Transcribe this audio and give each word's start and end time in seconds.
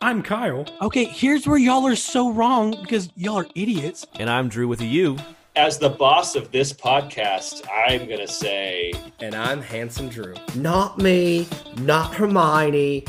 I'm 0.00 0.22
Kyle. 0.22 0.66
Okay, 0.80 1.04
here's 1.04 1.46
where 1.46 1.58
y'all 1.58 1.86
are 1.86 1.96
so 1.96 2.30
wrong 2.30 2.76
because 2.80 3.10
y'all 3.16 3.38
are 3.38 3.46
idiots. 3.54 4.06
And 4.18 4.30
I'm 4.30 4.48
Drew 4.48 4.68
with 4.68 4.80
a 4.80 4.86
U. 4.86 5.18
As 5.56 5.78
the 5.78 5.90
boss 5.90 6.36
of 6.36 6.52
this 6.52 6.72
podcast, 6.72 7.66
I'm 7.72 8.06
going 8.06 8.20
to 8.20 8.28
say. 8.28 8.92
And 9.18 9.34
I'm 9.34 9.60
Handsome 9.60 10.08
Drew. 10.08 10.34
Not 10.54 10.98
me, 10.98 11.48
not 11.78 12.14
Hermione, 12.14 13.04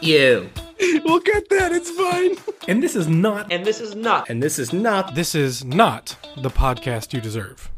you. 0.00 0.50
We'll 1.04 1.20
get 1.20 1.48
that, 1.50 1.72
it's 1.72 1.90
fine. 1.90 2.36
And 2.68 2.82
this 2.82 2.94
is 2.96 3.08
not. 3.08 3.50
And 3.52 3.64
this 3.64 3.80
is 3.80 3.94
not. 3.94 4.28
And 4.28 4.42
this 4.42 4.58
is 4.58 4.72
not. 4.72 5.14
This 5.14 5.34
is 5.34 5.64
not 5.64 6.16
the 6.36 6.50
podcast 6.50 7.12
you 7.12 7.20
deserve. 7.20 7.70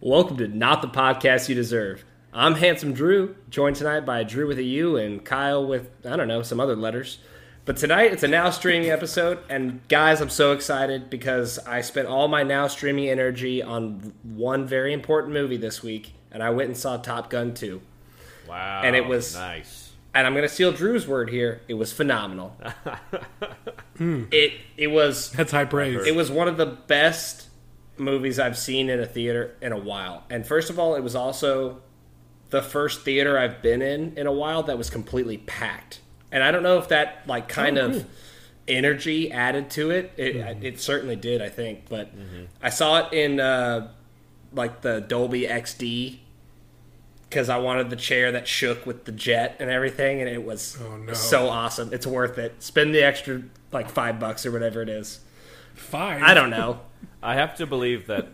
Welcome 0.00 0.38
to 0.38 0.48
Not 0.48 0.80
the 0.80 0.88
Podcast 0.88 1.48
You 1.50 1.54
Deserve. 1.54 2.04
I'm 2.32 2.54
Handsome 2.54 2.92
Drew, 2.92 3.34
joined 3.48 3.76
tonight 3.76 4.00
by 4.00 4.22
Drew 4.22 4.46
with 4.46 4.58
a 4.58 4.62
U 4.62 4.96
and 4.96 5.24
Kyle 5.24 5.66
with, 5.66 5.90
I 6.06 6.16
don't 6.16 6.28
know, 6.28 6.42
some 6.42 6.60
other 6.60 6.76
letters. 6.76 7.18
But 7.64 7.76
tonight 7.76 8.12
it's 8.12 8.22
a 8.22 8.28
now 8.28 8.50
streaming 8.50 8.90
episode, 8.90 9.38
and 9.48 9.80
guys, 9.88 10.20
I'm 10.20 10.30
so 10.30 10.52
excited 10.52 11.10
because 11.10 11.58
I 11.60 11.80
spent 11.82 12.06
all 12.08 12.28
my 12.28 12.42
now 12.42 12.68
streaming 12.68 13.08
energy 13.08 13.62
on 13.62 14.12
one 14.22 14.66
very 14.66 14.92
important 14.92 15.34
movie 15.34 15.56
this 15.56 15.82
week, 15.82 16.14
and 16.30 16.42
I 16.42 16.50
went 16.50 16.68
and 16.68 16.76
saw 16.76 16.96
Top 16.96 17.30
Gun 17.30 17.52
2. 17.52 17.82
Wow. 18.48 18.82
And 18.84 18.94
it 18.96 19.06
was- 19.06 19.34
nice. 19.34 19.88
And 20.12 20.26
I'm 20.26 20.32
going 20.32 20.42
to 20.42 20.52
steal 20.52 20.72
Drew's 20.72 21.06
word 21.06 21.30
here. 21.30 21.60
It 21.68 21.74
was 21.74 21.92
phenomenal. 21.92 22.56
It 24.02 24.54
it 24.78 24.86
was 24.86 25.30
That's 25.32 25.52
high 25.52 25.66
praise. 25.66 26.06
It 26.06 26.14
was 26.14 26.30
one 26.30 26.48
of 26.48 26.56
the 26.56 26.64
best 26.64 27.48
movies 27.98 28.38
I've 28.38 28.56
seen 28.56 28.88
in 28.88 28.98
a 28.98 29.04
theater 29.04 29.54
in 29.60 29.72
a 29.72 29.76
while. 29.78 30.24
And 30.30 30.46
first 30.46 30.70
of 30.70 30.78
all, 30.78 30.94
it 30.94 31.02
was 31.02 31.14
also 31.14 31.82
the 32.50 32.62
first 32.62 33.02
theater 33.02 33.38
I've 33.38 33.62
been 33.62 33.80
in 33.82 34.14
in 34.16 34.26
a 34.26 34.32
while 34.32 34.62
that 34.64 34.76
was 34.76 34.90
completely 34.90 35.38
packed. 35.38 36.00
And 36.32 36.42
I 36.42 36.50
don't 36.50 36.62
know 36.62 36.78
if 36.78 36.88
that 36.88 37.22
like 37.26 37.48
kind 37.48 37.78
Oh, 37.78 37.86
of 37.86 37.92
cool. 37.92 38.04
energy 38.68 39.30
added 39.32 39.70
to 39.70 39.90
it. 39.90 40.12
It, 40.16 40.36
Mm-hmm. 40.36 40.64
it 40.64 40.80
certainly 40.80 41.16
did, 41.16 41.40
I 41.42 41.48
think. 41.48 41.88
But 41.88 42.10
I 42.62 42.70
saw 42.70 43.06
it 43.06 43.12
in 43.12 43.40
uh, 43.40 43.88
like 44.52 44.80
the 44.82 45.00
Dolby 45.00 45.42
XD 45.46 46.18
because 47.28 47.48
I 47.48 47.58
wanted 47.58 47.90
the 47.90 47.96
chair 47.96 48.32
that 48.32 48.48
shook 48.48 48.84
with 48.86 49.04
the 49.04 49.12
jet 49.12 49.56
and 49.60 49.70
everything, 49.70 50.20
and 50.20 50.28
it 50.28 50.44
was 50.44 50.76
Oh, 50.80 50.96
no. 50.96 51.12
so 51.12 51.48
awesome. 51.48 51.92
It's 51.92 52.06
worth 52.06 52.38
it. 52.38 52.60
Spend 52.62 52.92
the 52.94 53.02
extra 53.04 53.42
like 53.72 53.88
five 53.88 54.18
bucks 54.18 54.44
or 54.44 54.50
whatever 54.50 54.82
it 54.82 54.88
is. 54.88 55.20
Five. 55.74 56.22
I 56.22 56.34
don't 56.34 56.50
know. 56.50 56.80
I 57.22 57.34
have 57.34 57.54
to 57.56 57.66
believe 57.66 58.06
that, 58.08 58.28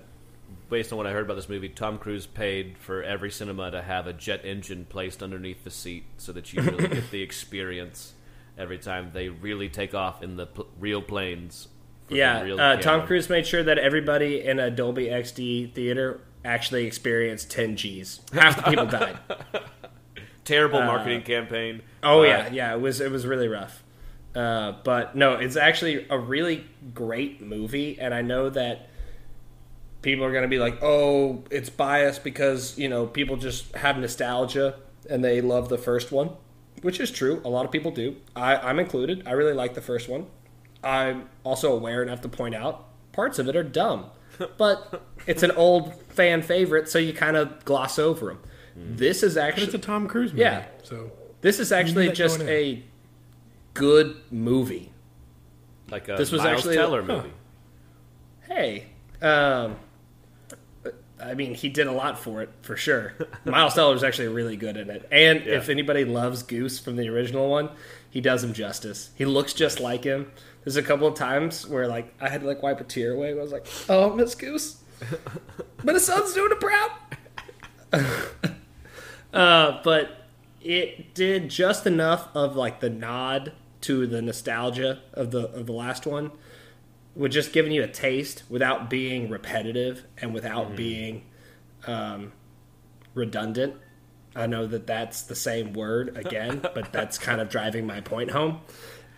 based 0.69 0.92
on 0.92 0.98
what 0.98 1.06
I 1.06 1.12
heard 1.12 1.25
about 1.25 1.34
this 1.34 1.48
movie, 1.48 1.69
Tom 1.69 1.98
Cruise 1.98 2.27
paid 2.27 2.77
for 2.78 3.03
every 3.03 3.31
cinema 3.31 3.70
to 3.70 3.83
have 3.83 4.06
a 4.06 4.12
jet 4.12 4.45
engine 4.45 4.86
placed 4.89 5.22
underneath 5.22 5.64
the 5.64 5.70
seat 5.70 6.05
so 6.17 6.33
that 6.33 6.53
you 6.53 6.62
really 6.62 6.89
get 6.89 7.11
the 7.11 7.22
experience 7.22 8.14
every 8.59 8.78
time 8.78 9.11
they 9.12 9.28
really 9.28 9.69
take 9.69 9.94
off 9.94 10.22
in 10.22 10.37
the 10.37 10.47
pl- 10.47 10.67
real 10.78 11.03
planes. 11.03 11.69
Yeah, 12.09 12.42
real 12.42 12.61
uh, 12.61 12.77
Tom. 12.77 13.06
Cruise 13.06 13.28
made 13.28 13.47
sure 13.47 13.62
that 13.62 13.78
everybody 13.78 14.41
in 14.42 14.59
a 14.61 14.70
Dolby 14.70 15.06
XD 15.06 15.72
theater 15.72 16.20
actually 16.44 16.87
experienced 16.87 17.50
10 17.50 17.75
Gs. 17.75 18.20
Half 18.33 18.56
the 18.56 18.62
people 18.62 18.87
died. 18.87 19.19
Terrible 20.44 20.81
marketing 20.81 21.22
campaign. 21.22 21.83
Oh 22.05 22.20
Uh, 22.20 22.25
yeah, 22.25 22.48
yeah. 22.53 22.75
It 22.75 22.81
was 22.81 23.00
it 23.00 23.11
was 23.11 23.27
really 23.27 23.48
rough. 23.48 23.83
Uh, 24.34 24.75
but 24.84 25.17
no, 25.17 25.33
it's 25.34 25.56
actually 25.56 26.06
a 26.09 26.19
really 26.19 26.64
great 26.94 27.41
movie, 27.41 27.98
and 27.98 28.14
I 28.14 28.22
know 28.22 28.50
that 28.50 28.89
people 30.06 30.24
are 30.24 30.30
going 30.30 30.42
to 30.42 30.48
be 30.48 30.60
like, 30.60 30.78
"Oh, 30.82 31.42
it's 31.50 31.68
biased 31.68 32.22
because 32.22 32.78
you 32.78 32.88
know 32.88 33.06
people 33.06 33.36
just 33.36 33.74
have 33.74 33.98
nostalgia 33.98 34.76
and 35.10 35.22
they 35.22 35.40
love 35.40 35.68
the 35.68 35.76
first 35.76 36.12
one," 36.12 36.30
which 36.82 37.00
is 37.00 37.10
true. 37.10 37.42
A 37.44 37.48
lot 37.48 37.64
of 37.66 37.72
people 37.72 37.90
do. 37.90 38.14
I, 38.36 38.56
I'm 38.56 38.78
included. 38.78 39.24
I 39.26 39.32
really 39.32 39.52
like 39.52 39.74
the 39.74 39.80
first 39.82 40.08
one. 40.08 40.26
I'm 40.84 41.28
also 41.42 41.74
aware 41.74 42.02
enough 42.04 42.20
to 42.20 42.28
point 42.28 42.54
out 42.54 42.84
parts 43.12 43.41
of 43.41 43.48
it 43.48 43.56
are 43.56 43.64
dumb, 43.64 44.06
but 44.56 45.03
it's 45.26 45.42
an 45.42 45.50
old 45.50 46.00
fan 46.08 46.41
favorite, 46.41 46.88
so 46.88 46.98
you 47.00 47.12
kind 47.12 47.36
of 47.36 47.64
gloss 47.64 47.98
over 47.98 48.26
them. 48.26 48.38
This 48.76 49.22
is 49.25 49.34
But 49.34 49.44
actually 49.44 49.64
it's 49.64 49.75
a 49.75 49.78
Tom 49.78 50.06
Cruise 50.06 50.32
movie. 50.32 50.42
Yeah. 50.42 50.66
So 50.84 51.10
this 51.41 51.58
is 51.58 51.72
actually 51.72 52.12
just 52.12 52.41
a 52.42 52.84
good 53.75 54.16
movie. 54.31 54.92
Like 55.91 56.08
a 56.08 56.14
This 56.16 56.31
was 56.31 56.42
Miles 56.42 56.58
actually- 56.58 56.76
Teller 56.76 57.02
huh. 57.02 57.16
movie. 57.16 57.32
Hey, 58.48 58.86
um, 59.22 59.76
I 61.22 61.34
mean, 61.34 61.54
he 61.54 61.69
did 61.69 61.87
a 61.87 61.93
lot 61.93 62.19
for 62.19 62.43
it 62.43 62.50
for 62.62 62.77
sure. 62.77 63.15
Miles 63.44 63.75
Teller 63.75 63.94
is 63.94 64.04
actually 64.04 64.28
really 64.28 64.56
good 64.56 64.77
in 64.77 64.91
it, 64.91 65.09
and 65.10 65.44
Yeah. 65.44 65.54
if 65.56 65.69
anybody 65.69 66.04
loves 66.04 66.43
Goose 66.43 66.78
from 66.78 66.97
the 66.97 67.09
original 67.09 67.49
one, 67.49 67.71
he 68.10 68.21
does 68.21 68.44
him 68.44 68.53
justice. 68.53 69.10
He 69.15 69.25
looks 69.25 69.53
just 69.53 69.81
like 69.81 70.05
him. 70.05 70.31
There's 70.65 70.76
a 70.76 70.82
couple 70.82 71.06
of 71.06 71.15
times 71.15 71.66
where 71.66 71.87
like 71.88 72.12
I 72.21 72.28
had 72.28 72.41
to 72.43 72.47
like 72.47 72.62
wipe 72.62 72.81
a 72.81 72.84
tear 72.84 73.12
away. 73.12 73.31
I 73.31 73.34
was 73.34 73.53
like, 73.53 73.66
"Oh, 73.88 74.12
Miss 74.15 74.34
Goose," 74.34 74.82
but 75.84 75.94
his 75.94 76.05
son's 76.06 76.32
doing 76.34 76.50
it 76.53 76.60
proud. 76.60 76.91
uh, 79.32 79.81
but 79.84 80.26
it 80.62 81.15
did 81.15 81.49
just 81.50 81.87
enough 81.87 82.28
of 82.34 82.56
like 82.56 82.81
the 82.81 82.91
nod 82.91 83.53
to 83.82 84.06
the 84.06 84.21
nostalgia 84.22 85.00
of 85.12 85.31
the 85.31 85.49
of 85.53 85.66
the 85.66 85.72
last 85.72 86.06
one 86.06 86.31
with 87.16 87.32
just 87.32 87.53
giving 87.53 87.72
you 87.72 87.82
a 87.82 87.88
taste 87.88 88.44
without 88.49 88.88
being 88.91 89.28
repetitive 89.31 90.04
and 90.21 90.32
without 90.34 90.77
being 90.77 91.25
um, 91.87 92.32
redundant. 93.15 93.75
I 94.34 94.47
know 94.47 94.66
that 94.66 94.87
that's 94.87 95.22
the 95.22 95.34
same 95.34 95.72
word 95.72 96.16
again, 96.16 96.60
but 96.75 96.93
that's 96.93 97.16
kind 97.19 97.41
of 97.41 97.49
driving 97.49 97.87
my 97.87 98.00
point 98.03 98.31
home. 98.31 98.60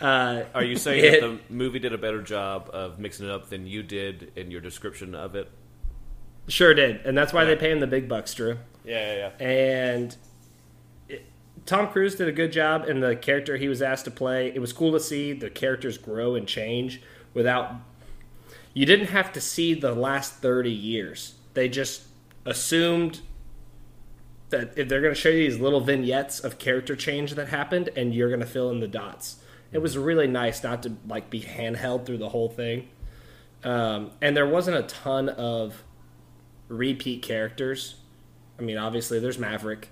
Uh, 0.01 0.45
Are 0.55 0.63
you 0.63 0.77
saying 0.79 1.05
It- 1.05 1.21
that 1.21 1.27
the 1.49 1.53
movie 1.53 1.81
did 1.81 1.93
a 1.93 1.99
better 1.99 2.23
job 2.23 2.71
of 2.73 2.99
mixing 3.01 3.27
it 3.27 3.33
up 3.33 3.51
than 3.51 3.67
you 3.67 3.83
did 3.83 4.31
in 4.37 4.51
your 4.51 4.61
description 4.61 5.15
of 5.15 5.35
it? 5.35 5.51
sure 6.47 6.73
did, 6.73 7.05
and 7.05 7.19
that's 7.19 7.31
why 7.33 7.45
they 7.45 7.55
pay 7.57 7.71
him 7.71 7.79
the 7.81 7.87
big 7.87 8.09
bucks, 8.09 8.33
Drew. 8.33 8.57
Yeah, 8.85 9.15
yeah, 9.15 9.31
yeah. 9.39 9.47
and 9.47 10.17
it, 11.09 11.27
Tom 11.67 11.89
Cruise 11.89 12.15
did 12.15 12.27
a 12.27 12.33
good 12.33 12.53
job 12.53 12.89
in 12.89 13.01
the 13.01 13.17
character 13.17 13.59
he 13.59 13.69
was 13.69 13.83
asked 13.83 14.07
to 14.07 14.11
play. 14.11 14.49
It 14.55 14.59
was 14.61 14.73
cool 14.73 14.93
to 14.93 15.01
see 15.01 15.35
the 15.35 15.51
characters 15.51 15.99
grow 15.99 16.37
and 16.37 16.47
change 16.49 17.03
without. 17.35 17.75
You 18.75 18.87
didn't 18.87 19.09
have 19.09 19.33
to 19.33 19.41
see 19.41 19.75
the 19.75 19.95
last 19.95 20.35
thirty 20.35 20.71
years. 20.73 21.35
They 21.55 21.69
just 21.69 22.03
assumed 22.45 23.21
that 24.51 24.77
if 24.77 24.89
they're 24.89 25.01
going 25.01 25.15
to 25.15 25.21
show 25.21 25.29
you 25.29 25.51
these 25.51 25.61
little 25.61 25.81
vignettes 25.81 26.41
of 26.41 26.59
character 26.59 26.97
change 26.97 27.35
that 27.35 27.49
happened, 27.49 27.91
and 27.97 28.15
you're 28.15 28.29
going 28.29 28.41
to 28.41 28.47
fill 28.47 28.71
in 28.71 28.81
the 28.81 28.89
dots. 28.89 29.37
It 29.73 29.79
was 29.79 29.99
really 29.99 30.27
nice 30.27 30.63
not 30.63 30.83
to 30.85 30.97
like 31.07 31.29
be 31.29 31.43
handheld 31.43 32.07
through 32.07 32.19
the 32.19 32.31
whole 32.31 32.49
thing, 32.49 32.89
um, 33.65 34.13
and 34.23 34.37
there 34.37 34.47
wasn't 34.47 34.79
a 34.79 34.83
ton 34.83 35.29
of 35.29 35.83
repeat 36.69 37.23
characters. 37.23 37.97
I 38.59 38.63
mean, 38.63 38.79
obviously, 38.79 39.19
there's 39.19 39.39
Maverick. 39.39 39.89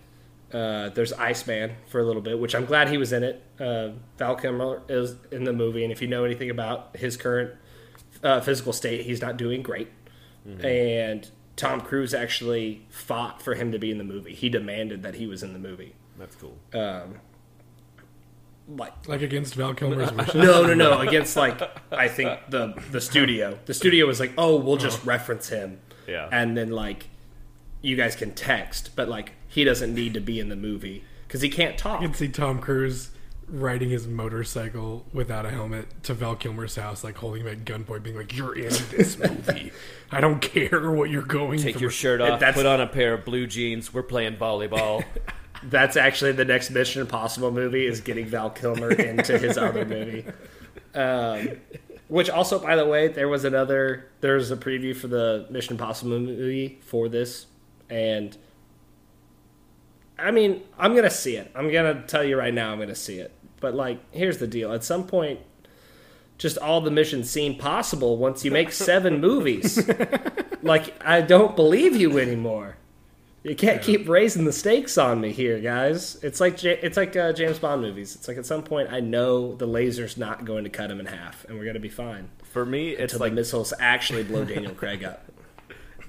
Uh, 0.56 0.88
there's 0.90 1.12
Iceman 1.12 1.76
for 1.88 2.00
a 2.00 2.04
little 2.04 2.22
bit, 2.22 2.38
which 2.38 2.54
I'm 2.54 2.64
glad 2.64 2.88
he 2.88 2.96
was 2.96 3.12
in 3.12 3.22
it. 3.22 3.42
Uh, 3.60 3.90
Val 4.16 4.36
Kilmer 4.36 4.80
is 4.88 5.16
in 5.30 5.44
the 5.44 5.52
movie, 5.52 5.82
and 5.82 5.92
if 5.92 6.00
you 6.00 6.08
know 6.08 6.24
anything 6.24 6.48
about 6.48 6.96
his 6.96 7.16
current 7.18 7.50
uh, 8.22 8.40
physical 8.40 8.72
state, 8.72 9.04
he's 9.04 9.20
not 9.20 9.36
doing 9.36 9.62
great. 9.62 9.88
And 10.62 11.28
Tom 11.56 11.80
Cruise 11.80 12.14
actually 12.14 12.86
fought 12.88 13.42
for 13.42 13.54
him 13.54 13.72
to 13.72 13.78
be 13.78 13.90
in 13.90 13.98
the 13.98 14.04
movie. 14.04 14.32
He 14.32 14.48
demanded 14.48 15.02
that 15.02 15.16
he 15.16 15.26
was 15.26 15.42
in 15.42 15.52
the 15.52 15.58
movie. 15.58 15.94
That's 16.18 16.36
cool. 16.36 16.56
Like, 18.68 19.06
like 19.06 19.22
against 19.22 19.54
Val 19.56 19.74
Kilmer's 19.74 20.10
wishes. 20.16 20.34
no, 20.34 20.62
no, 20.66 20.74
no, 20.74 20.98
against 21.00 21.36
like 21.36 21.60
I 21.92 22.08
think 22.08 22.30
the 22.48 22.74
the 22.90 23.00
studio. 23.00 23.58
The 23.66 23.74
studio 23.74 24.06
was 24.06 24.18
like, 24.20 24.32
oh, 24.38 24.56
we'll 24.56 24.76
just 24.76 25.04
reference 25.04 25.48
him. 25.48 25.80
Yeah. 26.08 26.28
and 26.30 26.56
then 26.56 26.70
like 26.70 27.08
you 27.82 27.96
guys 27.96 28.14
can 28.16 28.32
text, 28.32 28.90
but 28.96 29.08
like 29.08 29.32
he 29.56 29.64
doesn't 29.64 29.94
need 29.94 30.12
to 30.12 30.20
be 30.20 30.38
in 30.38 30.50
the 30.50 30.54
movie 30.56 31.02
because 31.26 31.40
he 31.40 31.48
can't 31.48 31.78
talk. 31.78 32.02
You 32.02 32.08
can 32.08 32.14
see 32.14 32.28
Tom 32.28 32.58
Cruise 32.58 33.08
riding 33.48 33.88
his 33.88 34.06
motorcycle 34.06 35.06
without 35.14 35.46
a 35.46 35.50
helmet 35.50 35.86
to 36.02 36.12
Val 36.12 36.36
Kilmer's 36.36 36.76
house, 36.76 37.02
like 37.02 37.16
holding 37.16 37.40
him 37.40 37.48
at 37.48 37.64
gunpoint, 37.64 38.02
being 38.02 38.16
like, 38.16 38.36
"You're 38.36 38.54
in 38.54 38.68
this 38.90 39.18
movie. 39.18 39.72
I 40.12 40.20
don't 40.20 40.40
care 40.42 40.90
what 40.90 41.08
you're 41.08 41.22
going 41.22 41.56
to. 41.56 41.64
Take 41.64 41.76
through." 41.76 41.80
your 41.80 41.90
shirt 41.90 42.20
off, 42.20 42.38
that's- 42.38 42.54
put 42.54 42.66
on 42.66 42.82
a 42.82 42.86
pair 42.86 43.14
of 43.14 43.24
blue 43.24 43.46
jeans. 43.46 43.94
We're 43.94 44.02
playing 44.02 44.36
volleyball. 44.36 45.02
That's 45.62 45.96
actually 45.96 46.32
the 46.32 46.44
next 46.44 46.68
Mission 46.70 47.00
Impossible 47.00 47.50
movie 47.50 47.86
is 47.86 48.02
getting 48.02 48.26
Val 48.26 48.50
Kilmer 48.50 48.90
into 48.92 49.38
his 49.38 49.56
other 49.56 49.86
movie. 49.86 50.26
Um, 50.94 51.48
which 52.08 52.28
also, 52.28 52.58
by 52.58 52.76
the 52.76 52.84
way, 52.86 53.08
there 53.08 53.26
was 53.26 53.44
another. 53.44 54.06
There 54.20 54.34
was 54.34 54.50
a 54.50 54.56
preview 54.56 54.94
for 54.94 55.08
the 55.08 55.46
Mission 55.48 55.72
Impossible 55.72 56.20
movie 56.20 56.78
for 56.82 57.08
this, 57.08 57.46
and 57.88 58.36
I 60.18 60.30
mean, 60.30 60.62
I'm 60.78 60.94
gonna 60.94 61.10
see 61.10 61.36
it. 61.36 61.50
I'm 61.54 61.70
gonna 61.70 62.04
tell 62.06 62.24
you 62.24 62.38
right 62.38 62.54
now, 62.54 62.72
I'm 62.72 62.78
gonna 62.78 62.94
see 62.94 63.18
it. 63.18 63.32
But 63.60 63.74
like, 63.74 64.00
here's 64.12 64.38
the 64.38 64.46
deal: 64.46 64.72
at 64.72 64.84
some 64.84 65.06
point, 65.06 65.40
just 66.38 66.58
all 66.58 66.80
the 66.80 66.90
missions 66.90 67.30
seem 67.30 67.56
possible 67.56 68.16
once 68.16 68.44
you 68.44 68.50
make 68.50 68.72
seven 68.72 69.20
movies. 69.20 69.88
Like, 70.66 71.00
I 71.06 71.20
don't 71.20 71.54
believe 71.54 71.94
you 71.94 72.18
anymore. 72.18 72.76
You 73.44 73.54
can't 73.54 73.80
keep 73.80 74.08
raising 74.08 74.44
the 74.44 74.52
stakes 74.52 74.98
on 74.98 75.20
me 75.20 75.30
here, 75.30 75.60
guys. 75.60 76.16
It's 76.24 76.40
like 76.40 76.64
it's 76.64 76.96
like 76.96 77.14
uh, 77.14 77.32
James 77.32 77.60
Bond 77.60 77.80
movies. 77.80 78.16
It's 78.16 78.26
like 78.26 78.36
at 78.36 78.44
some 78.44 78.64
point 78.64 78.92
I 78.92 78.98
know 78.98 79.54
the 79.54 79.66
laser's 79.66 80.16
not 80.16 80.44
going 80.44 80.64
to 80.64 80.70
cut 80.70 80.90
him 80.90 80.98
in 80.98 81.06
half, 81.06 81.44
and 81.44 81.56
we're 81.56 81.64
gonna 81.64 81.78
be 81.78 81.88
fine 81.88 82.28
For 82.42 82.66
me, 82.66 82.90
it's 82.90 83.12
until 83.12 83.20
like 83.20 83.32
the 83.32 83.36
missiles 83.36 83.72
actually 83.78 84.24
blow 84.24 84.44
Daniel 84.44 84.74
Craig 84.80 85.04
up. 85.04 85.30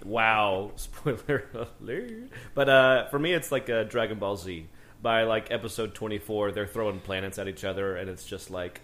Wow, 0.08 0.72
spoiler 0.76 1.44
alert. 1.82 2.12
But 2.56 2.70
uh, 2.70 3.08
for 3.10 3.20
me, 3.20 3.34
it's 3.34 3.52
like 3.52 3.70
a 3.70 3.84
Dragon 3.84 4.20
Ball 4.20 4.38
Z. 4.38 4.68
By 5.02 5.24
like 5.24 5.52
episode 5.52 5.94
twenty 5.94 6.18
four, 6.18 6.52
they're 6.52 6.66
throwing 6.66 7.00
planets 7.00 7.38
at 7.38 7.48
each 7.48 7.64
other, 7.64 7.96
and 7.96 8.10
it's 8.10 8.26
just 8.26 8.50
like 8.50 8.82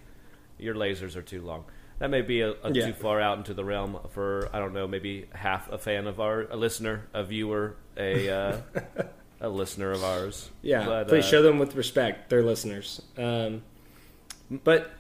your 0.59 0.75
lasers 0.75 1.15
are 1.15 1.23
too 1.23 1.41
long. 1.41 1.65
That 1.99 2.09
may 2.09 2.21
be 2.21 2.41
a, 2.41 2.51
a 2.63 2.71
Yeah. 2.71 2.87
too 2.87 2.93
far 2.93 3.19
out 3.19 3.37
into 3.39 3.53
the 3.55 3.63
realm 3.65 3.97
for 4.11 4.47
I 4.53 4.59
don't 4.59 4.73
know, 4.73 4.87
maybe 4.87 5.25
half 5.33 5.71
a 5.71 5.77
fan 5.79 6.05
of 6.05 6.19
our 6.19 6.41
a 6.41 6.55
listener, 6.55 7.07
a 7.13 7.23
viewer, 7.23 7.75
a 7.97 8.29
uh, 8.29 8.57
a 9.41 9.49
listener 9.49 9.91
of 9.91 10.03
ours. 10.03 10.49
Yeah, 10.61 10.85
But, 10.85 11.07
please 11.07 11.25
uh, 11.25 11.29
show 11.29 11.41
them 11.41 11.57
with 11.57 11.75
respect. 11.75 12.29
They're 12.29 12.43
listeners. 12.43 13.01
Um, 13.17 13.63
but 14.63 14.91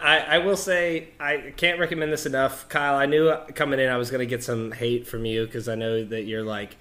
I, 0.00 0.18
I 0.18 0.38
will 0.38 0.56
say 0.56 1.08
I 1.18 1.52
can't 1.56 1.78
recommend 1.80 2.12
this 2.12 2.26
enough, 2.26 2.68
Kyle. 2.68 2.96
I 2.96 3.06
knew 3.06 3.32
coming 3.54 3.80
in 3.80 3.88
I 3.88 3.96
was 3.96 4.10
going 4.10 4.20
to 4.20 4.26
get 4.26 4.42
some 4.44 4.72
hate 4.72 5.06
from 5.06 5.24
you 5.24 5.46
because 5.46 5.68
I 5.68 5.74
know 5.74 6.04
that 6.04 6.22
you're 6.22 6.42
like 6.44 6.76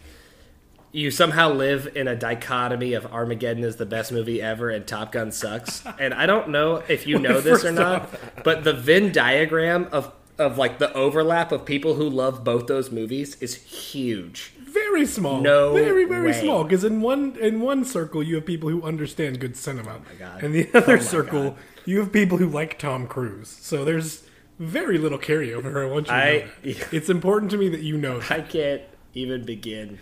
you 0.92 1.12
somehow 1.12 1.52
live 1.52 1.96
in 1.96 2.08
a 2.08 2.16
dichotomy 2.16 2.94
of 2.94 3.06
Armageddon 3.08 3.64
is 3.64 3.76
the 3.76 3.86
best 3.86 4.12
movie 4.12 4.42
ever 4.42 4.70
and 4.70 4.88
Top 4.88 5.12
Gun 5.12 5.32
sucks. 5.32 5.86
and 6.00 6.14
I 6.14 6.26
don't 6.26 6.50
know 6.50 6.82
if 6.88 7.06
you 7.06 7.20
know 7.20 7.42
this 7.42 7.66
or 7.66 7.72
not, 7.72 8.10
but 8.44 8.64
the 8.64 8.74
Venn 8.74 9.12
diagram 9.12 9.88
of 9.92 10.12
of 10.40 10.56
like 10.58 10.78
the 10.78 10.94
overlap 10.94 11.52
of 11.52 11.66
people 11.66 11.96
who 11.96 12.08
love 12.08 12.44
both 12.44 12.68
those 12.68 12.92
movies 12.92 13.36
is 13.42 13.56
huge. 13.56 14.54
Very 14.60 15.06
small. 15.06 15.42
No 15.42 15.74
very 15.74 16.06
very 16.06 16.28
way. 16.32 16.42
small. 16.42 16.64
Because 16.64 16.84
in 16.84 17.02
one 17.02 17.36
in 17.40 17.60
one 17.60 17.84
circle 17.84 18.22
you 18.24 18.36
have 18.36 18.46
people 18.46 18.70
who 18.70 18.84
understand 18.84 19.40
good 19.40 19.58
cinema, 19.58 19.96
oh 19.96 20.02
my 20.08 20.16
God. 20.18 20.44
and 20.44 20.54
the 20.54 20.70
other 20.74 20.98
Oh 20.98 21.02
circle 21.02 21.44
God. 21.52 21.58
You 21.88 22.00
have 22.00 22.12
people 22.12 22.38
who 22.38 22.48
like 22.48 22.78
Tom 22.78 23.08
Cruise. 23.08 23.50
So 23.62 23.84
there's 23.84 24.24
very 24.60 24.98
little 24.98 25.18
carryover. 25.18 25.84
I 25.84 25.92
want 25.92 26.08
you 26.08 26.12
to 26.12 26.14
I- 26.14 26.40
know. 26.40 26.48
That. 26.74 26.94
It's 26.94 27.10
important 27.10 27.50
to 27.52 27.58
me 27.58 27.70
that 27.70 27.82
you 27.82 27.98
know. 27.98 28.20
That. 28.20 28.32
I 28.32 28.42
can't 28.42 28.82
even 29.16 29.44
begin 29.46 29.98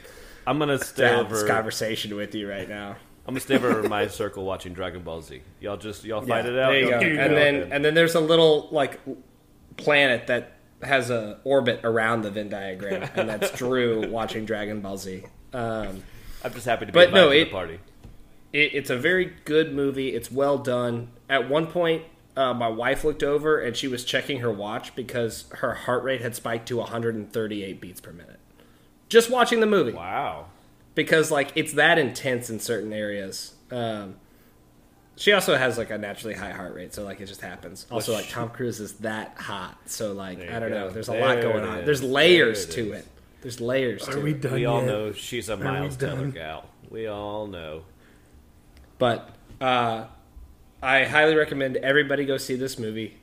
I'm 0.48 0.60
gonna 0.60 0.78
to 0.78 0.84
stay 0.84 1.08
have 1.08 1.30
this 1.30 1.40
over. 1.44 1.48
conversation 1.48 2.16
with 2.16 2.36
you 2.36 2.50
right 2.50 2.68
now. 2.68 2.98
I'm 3.28 3.34
gonna 3.34 3.40
stay 3.40 3.56
over 3.56 3.82
my 3.90 4.08
circle 4.08 4.46
watching 4.46 4.74
Dragon 4.74 5.02
Ball 5.02 5.22
Z. 5.22 5.42
Y'all 5.60 5.78
just 5.78 6.04
y'all 6.04 6.22
fight 6.22 6.46
it 6.46 6.58
out. 6.60 6.70
There 6.72 6.80
you 6.80 6.90
go. 6.90 7.00
keep 7.00 7.10
And 7.20 7.34
it 7.34 7.36
then 7.36 7.72
and 7.72 7.84
then 7.86 7.94
there's 7.96 8.14
a 8.16 8.20
little 8.20 8.68
like 8.72 9.00
planet 9.78 10.28
that 10.28 10.52
has 10.84 11.10
a 11.10 11.40
orbit 11.44 11.80
around 11.84 12.22
the 12.22 12.30
Venn 12.32 12.50
diagram, 12.50 13.10
and 13.16 13.28
that's 13.30 13.52
Drew 13.58 14.08
watching 14.10 14.46
Dragon 14.46 14.82
Ball 14.82 14.98
Z. 14.98 15.24
Um, 15.54 16.04
I'm 16.44 16.54
just 16.54 16.66
happy 16.66 16.86
to 16.86 16.92
be 16.92 16.96
but 17.00 17.08
invited 17.08 17.26
no, 17.26 17.32
to 17.32 17.40
it- 17.42 17.46
the 17.46 17.52
party. 17.52 17.80
It, 18.56 18.74
it's 18.74 18.90
a 18.90 18.98
very 18.98 19.26
good 19.46 19.74
movie. 19.74 20.10
It's 20.16 20.32
well 20.32 20.58
done. 20.58 21.10
At 21.30 21.50
one 21.50 21.68
point, 21.68 22.04
uh, 22.38 22.54
my 22.54 22.68
wife 22.68 23.04
looked 23.04 23.24
over 23.24 23.60
and 23.60 23.76
she 23.76 23.88
was 23.88 24.04
checking 24.04 24.40
her 24.40 24.52
watch 24.52 24.96
because 24.96 25.46
her 25.58 25.74
heart 25.74 26.04
rate 26.04 26.22
had 26.22 26.36
spiked 26.36 26.68
to 26.70 26.78
138 26.78 27.82
beats 27.82 28.02
per 28.02 28.12
minute. 28.12 28.40
Just 29.10 29.30
watching 29.30 29.60
the 29.60 29.66
movie 29.68 29.94
Wow. 29.94 30.48
because 30.96 31.32
like 31.32 31.52
it's 31.56 31.74
that 31.74 31.98
intense 31.98 32.50
in 32.50 32.60
certain 32.60 32.92
areas. 32.94 33.54
Um, 33.72 34.16
she 35.18 35.32
also 35.32 35.56
has 35.56 35.78
like 35.78 35.92
a 35.92 35.98
naturally 35.98 36.34
high 36.36 36.52
heart 36.52 36.74
rate, 36.76 36.94
so 36.94 37.04
like 37.04 37.22
it 37.22 37.28
just 37.28 37.40
happens. 37.42 37.86
Also, 37.90 38.12
like 38.14 38.28
Tom 38.30 38.50
Cruise 38.50 38.80
is 38.82 38.94
that 38.96 39.38
hot, 39.38 39.78
so 39.86 40.12
like 40.12 40.40
I 40.42 40.60
don't 40.60 40.70
go. 40.70 40.76
know. 40.76 40.90
There's 40.90 41.08
a 41.08 41.12
There 41.14 41.22
lot 41.36 41.42
going 41.42 41.64
on. 41.64 41.80
is. 41.80 41.86
There's 41.86 42.04
layers 42.04 42.66
There 42.66 42.72
it 42.86 42.88
to 42.88 42.94
is. 42.94 43.00
it. 43.00 43.08
There's 43.42 43.62
layers 43.62 44.06
to 44.08 44.18
Are 44.18 44.20
we 44.20 44.32
it. 44.32 44.42
done 44.42 44.54
We 44.54 44.66
all 44.66 44.80
yet? 44.82 44.88
know 44.88 45.12
she's 45.14 45.48
a 45.50 45.56
Miles 45.56 45.96
Teller 45.96 46.28
gal. 46.28 46.66
We 46.90 47.08
all 47.08 47.48
know. 47.48 47.84
But 48.98 49.30
uh, 49.60 50.06
I 50.82 51.06
highly 51.06 51.36
recommend 51.36 51.78
everybody 51.78 52.26
go 52.26 52.38
see 52.38 52.56
this 52.56 52.78
movie. 52.78 53.18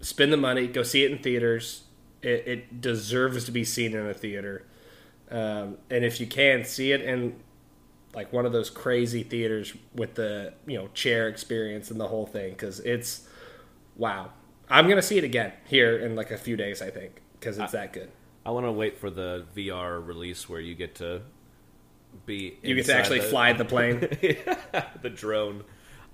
Spend 0.00 0.32
the 0.32 0.36
money, 0.36 0.66
go 0.66 0.82
see 0.82 1.04
it 1.04 1.10
in 1.10 1.18
theaters. 1.18 1.84
It, 2.22 2.46
it 2.46 2.80
deserves 2.80 3.44
to 3.44 3.52
be 3.52 3.64
seen 3.64 3.94
in 3.94 4.06
a 4.06 4.14
theater. 4.14 4.64
Um, 5.30 5.78
and 5.90 6.04
if 6.04 6.20
you 6.20 6.26
can, 6.26 6.64
see 6.64 6.92
it 6.92 7.00
in 7.00 7.36
like 8.14 8.32
one 8.32 8.46
of 8.46 8.52
those 8.52 8.70
crazy 8.70 9.22
theaters 9.22 9.74
with 9.94 10.14
the 10.14 10.54
you 10.66 10.78
know 10.78 10.88
chair 10.94 11.28
experience 11.28 11.90
and 11.90 12.00
the 12.00 12.08
whole 12.08 12.26
thing 12.26 12.50
because 12.50 12.80
it's 12.80 13.28
wow. 13.96 14.30
I'm 14.68 14.88
gonna 14.88 15.02
see 15.02 15.18
it 15.18 15.24
again 15.24 15.52
here 15.66 15.98
in 15.98 16.16
like 16.16 16.30
a 16.30 16.36
few 16.36 16.56
days, 16.56 16.82
I 16.82 16.90
think, 16.90 17.20
because 17.38 17.58
it's 17.58 17.72
that 17.72 17.92
good. 17.92 18.10
I 18.44 18.50
want 18.50 18.66
to 18.66 18.72
wait 18.72 18.98
for 18.98 19.10
the 19.10 19.44
VR 19.56 20.04
release 20.04 20.48
where 20.48 20.60
you 20.60 20.74
get 20.74 20.94
to 20.96 21.22
be. 22.24 22.58
You 22.62 22.74
get 22.76 22.86
to 22.86 22.94
actually 22.96 23.20
the- 23.20 23.26
fly 23.26 23.52
the 23.52 23.64
plane. 23.64 24.00
the 25.02 25.10
drone. 25.14 25.64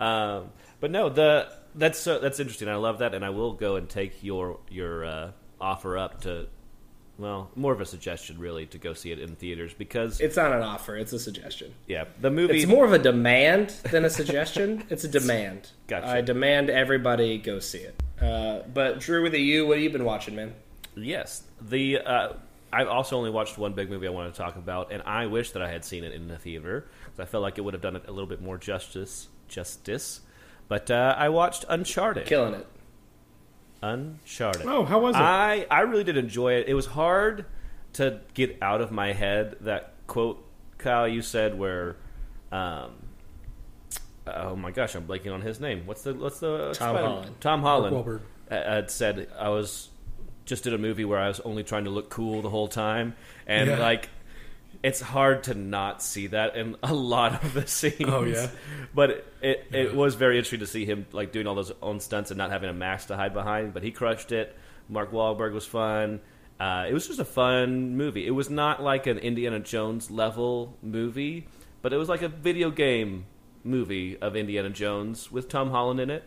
Um, 0.01 0.51
but 0.81 0.91
no, 0.91 1.09
the 1.09 1.49
that's 1.75 2.07
uh, 2.07 2.19
that's 2.19 2.41
interesting. 2.41 2.69
I 2.69 2.77
love 2.77 2.99
that, 2.99 3.15
and 3.15 3.25
I 3.25 3.31
will 3.31 3.53
go 3.53 3.77
and 3.77 3.89
take 3.89 4.23
your 4.25 4.59
your 4.69 5.05
uh, 5.05 5.31
offer 5.61 5.97
up 5.99 6.23
to. 6.23 6.47
Well, 7.19 7.51
more 7.55 7.73
of 7.75 7.81
a 7.81 7.87
suggestion, 7.87 8.39
really, 8.39 8.67
to 8.67 8.79
go 8.79 8.95
see 8.95 9.13
it 9.13 9.19
in 9.21 9.37
theaters 9.37 9.75
because 9.75 10.19
it's 10.19 10.37
not 10.37 10.53
an 10.53 10.63
offer; 10.63 10.97
it's 10.97 11.13
a 11.13 11.19
suggestion. 11.19 11.73
yeah, 11.87 12.05
the 12.21 12.31
movie. 12.31 12.57
It's 12.63 12.67
more 12.67 12.85
of 12.87 12.93
a 12.95 12.99
demand 12.99 13.69
than 13.91 14.05
a 14.05 14.11
suggestion. 14.11 14.85
it's 14.89 15.05
a 15.05 15.09
demand. 15.21 15.71
Gotcha. 15.87 16.09
I 16.09 16.21
demand 16.23 16.71
everybody 16.71 17.37
go 17.39 17.59
see 17.61 17.79
it. 17.81 18.03
Uh, 18.21 18.63
but 18.73 18.99
Drew, 19.01 19.23
with 19.23 19.35
a 19.35 19.41
U, 19.41 19.67
what 19.67 19.77
have 19.77 19.85
you 19.85 19.91
been 19.91 20.05
watching, 20.05 20.35
man? 20.35 20.55
Yes, 20.97 21.43
the 21.61 21.99
uh, 21.99 22.33
I've 22.73 22.89
also 22.89 23.17
only 23.19 23.31
watched 23.31 23.59
one 23.59 23.75
big 23.75 23.91
movie 23.91 24.07
I 24.07 24.11
want 24.11 24.33
to 24.33 24.39
talk 24.41 24.57
about, 24.57 24.93
and 24.93 25.03
I 25.05 25.27
wish 25.27 25.51
that 25.53 25.63
I 25.63 25.71
had 25.71 25.85
seen 25.85 26.05
it 26.05 26.13
in 26.13 26.27
the 26.29 26.39
theater 26.39 26.89
because 27.05 27.21
I 27.21 27.25
felt 27.27 27.43
like 27.43 27.59
it 27.59 27.61
would 27.61 27.75
have 27.75 27.83
done 27.83 27.97
it 27.97 28.05
a 28.09 28.11
little 28.13 28.29
bit 28.29 28.41
more 28.41 28.57
justice. 28.59 29.29
Justice, 29.49 30.21
but 30.69 30.91
uh, 30.91 31.15
I 31.19 31.29
watched 31.29 31.67
Uncharted. 31.69 32.25
Killing 32.27 32.55
it. 32.55 32.67
Uncharted. 33.83 34.65
Oh, 34.67 34.85
how 34.85 35.01
was 35.01 35.15
it? 35.17 35.19
I 35.21 35.67
I 35.71 35.81
really 35.81 36.05
did 36.05 36.17
enjoy 36.17 36.55
it. 36.55 36.69
It 36.69 36.75
was 36.75 36.87
hard 36.87 37.47
to 37.95 38.21
get 38.33 38.57
out 38.63 38.81
of 38.81 38.91
my 38.93 39.13
head 39.13 39.57
that 39.63 39.93
quote, 40.07 40.43
Kyle, 40.79 41.07
you 41.09 41.21
said 41.21 41.59
where. 41.59 41.97
Um, 42.53 42.93
oh 44.27 44.55
my 44.57 44.71
gosh, 44.71 44.95
I'm 44.95 45.07
blanking 45.07 45.33
on 45.35 45.41
his 45.43 45.59
name. 45.61 45.83
What's 45.85 46.03
the 46.03 46.15
what's 46.15 46.39
the 46.41 46.67
Tom 46.67 46.75
Spider- 46.75 46.99
Holland. 46.99 47.31
Tom 47.41 47.63
Holland 47.63 47.97
Wahlberg. 47.97 48.21
uh, 48.51 48.55
had 48.55 48.91
said 48.91 49.29
I 49.39 49.49
was 49.49 49.89
just 50.45 50.65
did 50.65 50.75
a 50.75 50.79
movie 50.79 51.05
where 51.05 51.19
I 51.19 51.29
was 51.29 51.41
only 51.41 51.63
trying 51.65 51.85
to 51.85 51.91
look 51.91 52.11
cool 52.11 52.43
the 52.43 52.51
whole 52.51 52.69
time, 52.69 53.15
and 53.47 53.69
Yeah. 53.71 53.79
like 53.79 54.09
it's 54.83 55.01
hard 55.01 55.45
to 55.45 55.55
not 55.55 56.03
see 56.03 56.27
that 56.29 56.57
in 56.57 56.75
a 56.83 56.93
lot 56.93 57.45
of 57.45 57.55
the 57.55 57.67
scenes. 57.67 57.95
Oh, 58.09 58.25
yeah? 58.25 58.49
but 58.95 59.11
it 59.11 59.27
it, 59.41 59.67
it 59.73 59.95
was 59.95 60.15
very 60.17 60.37
interesting 60.39 60.61
to 60.61 60.67
see 60.67 60.85
him 60.85 61.07
like 61.13 61.31
doing 61.33 61.47
all 61.47 61.55
those 61.55 61.71
own 61.81 62.01
stunts 62.01 62.31
and 62.33 62.39
not 62.39 62.51
having 62.51 62.69
a 62.69 62.73
mask 62.73 63.09
to 63.09 63.17
hide 63.17 63.33
behind. 63.33 63.75
But 63.75 63.83
he 63.85 63.93
crushed 63.93 64.33
it. 64.33 64.57
Mark 64.89 65.13
Wahlberg 65.13 65.53
was 65.53 65.65
fun. 65.67 66.21
Uh, 66.59 66.87
it 66.89 66.93
was 66.93 67.07
just 67.07 67.19
a 67.21 67.25
fun 67.25 67.97
movie. 67.97 68.27
It 68.27 68.31
was 68.33 68.51
not 68.51 68.83
like 68.83 69.07
an 69.07 69.19
Indiana 69.19 69.59
Jones 69.61 70.11
level 70.11 70.77
movie, 70.83 71.47
but 71.81 71.93
it 71.93 71.97
was 71.97 72.09
like 72.09 72.23
a 72.23 72.29
video 72.29 72.71
game 72.71 73.27
movie 73.65 74.17
of 74.19 74.35
Indiana 74.37 74.71
Jones 74.71 75.31
with 75.31 75.49
Tom 75.49 75.71
Holland 75.71 76.01
in 76.01 76.11
it. 76.11 76.25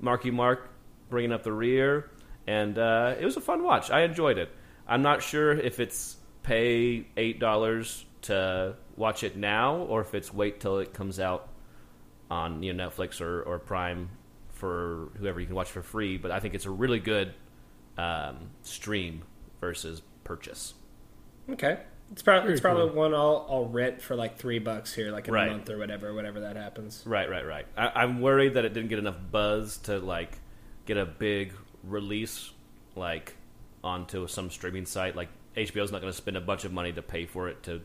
Marky 0.00 0.30
Mark 0.30 0.70
bringing 1.10 1.32
up 1.32 1.42
the 1.42 1.52
rear, 1.52 2.10
and 2.48 2.78
uh, 2.78 3.14
it 3.20 3.24
was 3.24 3.36
a 3.36 3.40
fun 3.42 3.62
watch. 3.62 3.90
I 3.90 4.00
enjoyed 4.02 4.38
it. 4.38 4.48
I'm 4.86 5.02
not 5.02 5.22
sure 5.22 5.52
if 5.52 5.78
it's 5.80 6.16
pay 6.42 7.06
eight 7.16 7.38
dollars 7.38 8.06
to 8.22 8.74
watch 8.96 9.22
it 9.22 9.36
now 9.36 9.76
or 9.76 10.00
if 10.00 10.14
it's 10.14 10.32
wait 10.32 10.58
till 10.60 10.78
it 10.78 10.92
comes 10.94 11.20
out 11.20 11.48
on 12.30 12.62
you 12.62 12.72
know 12.72 12.88
Netflix 12.88 13.20
or, 13.20 13.42
or 13.42 13.58
Prime 13.58 14.08
for 14.48 15.10
whoever 15.18 15.38
you 15.40 15.46
can 15.46 15.54
watch 15.54 15.70
for 15.70 15.82
free. 15.82 16.16
But 16.16 16.30
I 16.30 16.40
think 16.40 16.54
it's 16.54 16.64
a 16.66 16.70
really 16.70 16.98
good 17.00 17.34
um, 17.98 18.50
stream 18.62 19.22
versus 19.60 20.00
purchase. 20.24 20.74
Okay. 21.50 21.78
It's 22.12 22.22
probably 22.22 22.52
it's 22.52 22.62
probably 22.62 22.86
cool. 22.88 22.96
one 22.96 23.14
I'll 23.14 23.46
I'll 23.50 23.66
rent 23.66 24.00
for 24.00 24.16
like 24.16 24.38
three 24.38 24.58
bucks 24.58 24.94
here, 24.94 25.10
like 25.12 25.28
in 25.28 25.34
Right. 25.34 25.48
a 25.48 25.50
month 25.52 25.68
or 25.68 25.76
whatever, 25.76 26.14
whenever 26.14 26.40
that 26.40 26.56
happens. 26.56 27.02
Right, 27.04 27.28
right, 27.28 27.44
right. 27.46 27.66
I, 27.76 27.92
I'm 28.02 28.22
worried 28.22 28.54
that 28.54 28.64
it 28.64 28.72
didn't 28.72 28.88
get 28.88 28.98
enough 28.98 29.18
buzz 29.30 29.76
to 29.88 29.98
like 29.98 30.38
get 30.86 30.96
a 30.96 31.04
big 31.04 31.52
release 31.84 32.50
like 32.96 33.34
onto 33.84 34.26
some 34.26 34.50
streaming 34.50 34.86
site. 34.86 35.16
Like 35.16 35.28
HBO's 35.56 35.92
not 35.92 36.00
going 36.00 36.12
to 36.12 36.16
spend 36.16 36.36
a 36.36 36.40
bunch 36.40 36.64
of 36.64 36.72
money 36.72 36.92
to 36.92 37.02
pay 37.02 37.26
for 37.26 37.48
it 37.48 37.62
to 37.64 37.80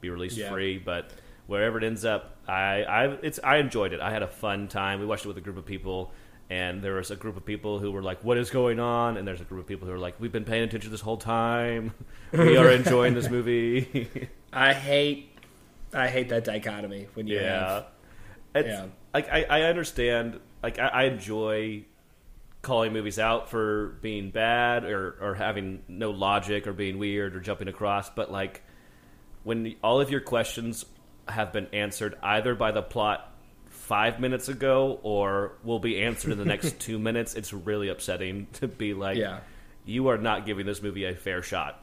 be 0.00 0.10
released 0.10 0.36
Yeah. 0.38 0.50
free, 0.50 0.78
but 0.78 1.10
wherever 1.46 1.78
it 1.78 1.84
ends 1.84 2.04
up, 2.04 2.36
I 2.48 2.82
I 2.84 3.04
it's 3.22 3.40
I 3.42 3.56
enjoyed 3.56 3.92
it. 3.92 4.00
I 4.00 4.10
had 4.10 4.22
a 4.22 4.28
fun 4.28 4.68
time. 4.68 5.00
We 5.00 5.06
watched 5.06 5.24
it 5.24 5.28
with 5.28 5.38
a 5.38 5.42
group 5.42 5.56
of 5.56 5.66
people. 5.66 6.12
And 6.52 6.82
there 6.82 6.94
was 6.94 7.12
a 7.12 7.16
group 7.16 7.36
of 7.36 7.46
people 7.46 7.78
who 7.78 7.92
were 7.92 8.02
like, 8.02 8.24
"What 8.24 8.36
is 8.36 8.50
going 8.50 8.80
on?" 8.80 9.16
And 9.16 9.28
there's 9.28 9.40
a 9.40 9.44
group 9.44 9.60
of 9.60 9.66
people 9.68 9.86
who 9.86 9.94
are 9.94 9.98
like, 10.00 10.18
"We've 10.18 10.32
been 10.32 10.44
paying 10.44 10.64
attention 10.64 10.90
this 10.90 11.00
whole 11.00 11.16
time. 11.16 11.92
We 12.32 12.56
are 12.56 12.68
enjoying 12.70 13.14
this 13.14 13.30
movie." 13.30 14.08
I 14.52 14.72
hate 14.72 15.30
I 15.94 16.08
hate 16.08 16.28
that 16.30 16.42
dichotomy 16.44 17.06
when 17.14 17.28
you 17.28 17.36
Yeah. 17.36 17.68
have 17.68 17.86
It's, 18.56 18.68
Yeah. 18.68 18.86
Like 19.14 19.28
I, 19.30 19.44
I 19.48 19.62
understand. 19.62 20.40
Like 20.60 20.80
I, 20.80 20.88
I 20.88 21.02
enjoy 21.04 21.84
calling 22.62 22.92
movies 22.92 23.18
out 23.18 23.48
for 23.48 23.96
being 24.02 24.30
bad 24.30 24.84
or 24.84 25.16
or 25.20 25.34
having 25.34 25.82
no 25.88 26.10
logic 26.10 26.66
or 26.66 26.72
being 26.72 26.98
weird 26.98 27.34
or 27.36 27.40
jumping 27.40 27.68
across. 27.68 28.10
But 28.10 28.30
like 28.30 28.62
when 29.44 29.74
all 29.82 30.00
of 30.00 30.10
your 30.10 30.20
questions 30.20 30.84
have 31.28 31.52
been 31.52 31.66
answered 31.72 32.16
either 32.22 32.54
by 32.54 32.72
the 32.72 32.82
plot 32.82 33.26
five 33.68 34.20
minutes 34.20 34.48
ago 34.48 34.98
or 35.02 35.52
will 35.64 35.78
be 35.78 36.02
answered 36.02 36.32
in 36.32 36.38
the 36.38 36.44
next 36.44 36.78
two 36.80 36.98
minutes. 36.98 37.34
It's 37.34 37.52
really 37.52 37.88
upsetting 37.88 38.46
to 38.54 38.68
be 38.68 38.94
like, 38.94 39.16
Yeah. 39.16 39.40
you 39.84 40.08
are 40.08 40.18
not 40.18 40.44
giving 40.46 40.66
this 40.66 40.82
movie 40.82 41.04
a 41.04 41.14
fair 41.14 41.42
shot. 41.42 41.82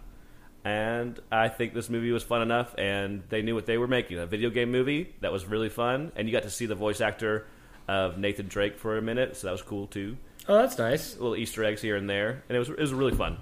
And 0.64 1.18
I 1.32 1.48
think 1.48 1.74
this 1.74 1.90
movie 1.90 2.12
was 2.12 2.24
fun 2.24 2.42
enough, 2.42 2.76
and 2.78 3.24
they 3.30 3.42
knew 3.42 3.56
what 3.56 3.66
they 3.66 3.78
were 3.78 3.88
making 3.88 4.20
a 4.20 4.26
video 4.26 4.50
game 4.50 4.70
movie 4.70 5.16
that 5.22 5.32
was 5.32 5.46
really 5.46 5.70
fun. 5.70 6.12
And 6.16 6.28
you 6.28 6.34
got 6.34 6.44
to 6.44 6.50
see 6.50 6.66
the 6.66 6.76
voice 6.76 7.00
actor 7.00 7.46
of 7.88 8.18
Nathan 8.18 8.48
Drake 8.50 8.78
for 8.78 8.98
a 8.98 9.02
minute, 9.02 9.38
so 9.38 9.48
that 9.48 9.52
was 9.52 9.62
cool 9.62 9.88
too. 9.88 10.18
Oh, 10.48 10.56
that's 10.58 10.78
nice. 10.78 11.16
Little 11.16 11.36
Easter 11.36 11.64
eggs 11.64 11.82
here 11.82 11.96
and 11.96 12.10
there, 12.10 12.44
and 12.48 12.56
it 12.56 12.60
was 12.60 12.70
it 12.70 12.80
was 12.80 12.94
really 12.94 13.16
fun. 13.16 13.38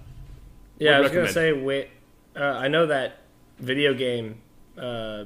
Yeah, 0.79 0.91
I 0.91 0.99
Would 0.99 1.03
was 1.03 1.11
gonna 1.11 1.31
say. 1.31 1.53
Wait, 1.53 1.89
uh, 2.35 2.43
I 2.43 2.67
know 2.67 2.87
that 2.87 3.19
video 3.59 3.93
game 3.93 4.41
uh, 4.77 5.25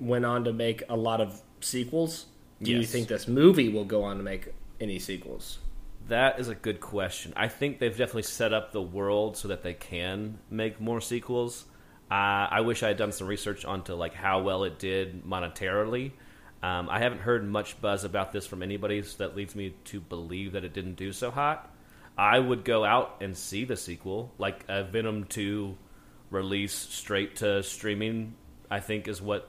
went 0.00 0.24
on 0.24 0.44
to 0.44 0.52
make 0.52 0.82
a 0.88 0.96
lot 0.96 1.20
of 1.20 1.40
sequels. 1.60 2.26
Do 2.62 2.72
you 2.72 2.84
think 2.84 3.08
this 3.08 3.28
movie 3.28 3.68
will 3.68 3.84
go 3.84 4.02
on 4.04 4.16
to 4.16 4.22
make 4.22 4.48
any 4.80 4.98
sequels? 4.98 5.58
That 6.08 6.38
is 6.38 6.48
a 6.48 6.54
good 6.54 6.80
question. 6.80 7.32
I 7.36 7.48
think 7.48 7.78
they've 7.78 7.96
definitely 7.96 8.22
set 8.22 8.52
up 8.52 8.72
the 8.72 8.80
world 8.82 9.36
so 9.36 9.48
that 9.48 9.62
they 9.62 9.74
can 9.74 10.38
make 10.50 10.80
more 10.80 11.00
sequels. 11.00 11.64
Uh, 12.10 12.46
I 12.50 12.60
wish 12.60 12.82
I 12.82 12.88
had 12.88 12.96
done 12.96 13.12
some 13.12 13.26
research 13.26 13.64
onto 13.64 13.94
like 13.94 14.14
how 14.14 14.40
well 14.42 14.64
it 14.64 14.78
did 14.78 15.24
monetarily. 15.24 16.12
Um, 16.66 16.88
I 16.90 16.98
haven't 16.98 17.20
heard 17.20 17.46
much 17.48 17.80
buzz 17.80 18.02
about 18.02 18.32
this 18.32 18.44
from 18.46 18.60
anybody, 18.62 19.00
so 19.02 19.18
that 19.18 19.36
leads 19.36 19.54
me 19.54 19.74
to 19.84 20.00
believe 20.00 20.52
that 20.52 20.64
it 20.64 20.72
didn't 20.72 20.94
do 20.96 21.12
so 21.12 21.30
hot. 21.30 21.70
I 22.18 22.38
would 22.38 22.64
go 22.64 22.84
out 22.84 23.18
and 23.20 23.36
see 23.36 23.64
the 23.64 23.76
sequel, 23.76 24.32
like 24.38 24.64
a 24.68 24.82
Venom 24.82 25.24
Two 25.24 25.76
release 26.30 26.72
straight 26.74 27.36
to 27.36 27.62
streaming. 27.62 28.34
I 28.68 28.80
think 28.80 29.06
is 29.06 29.22
what 29.22 29.48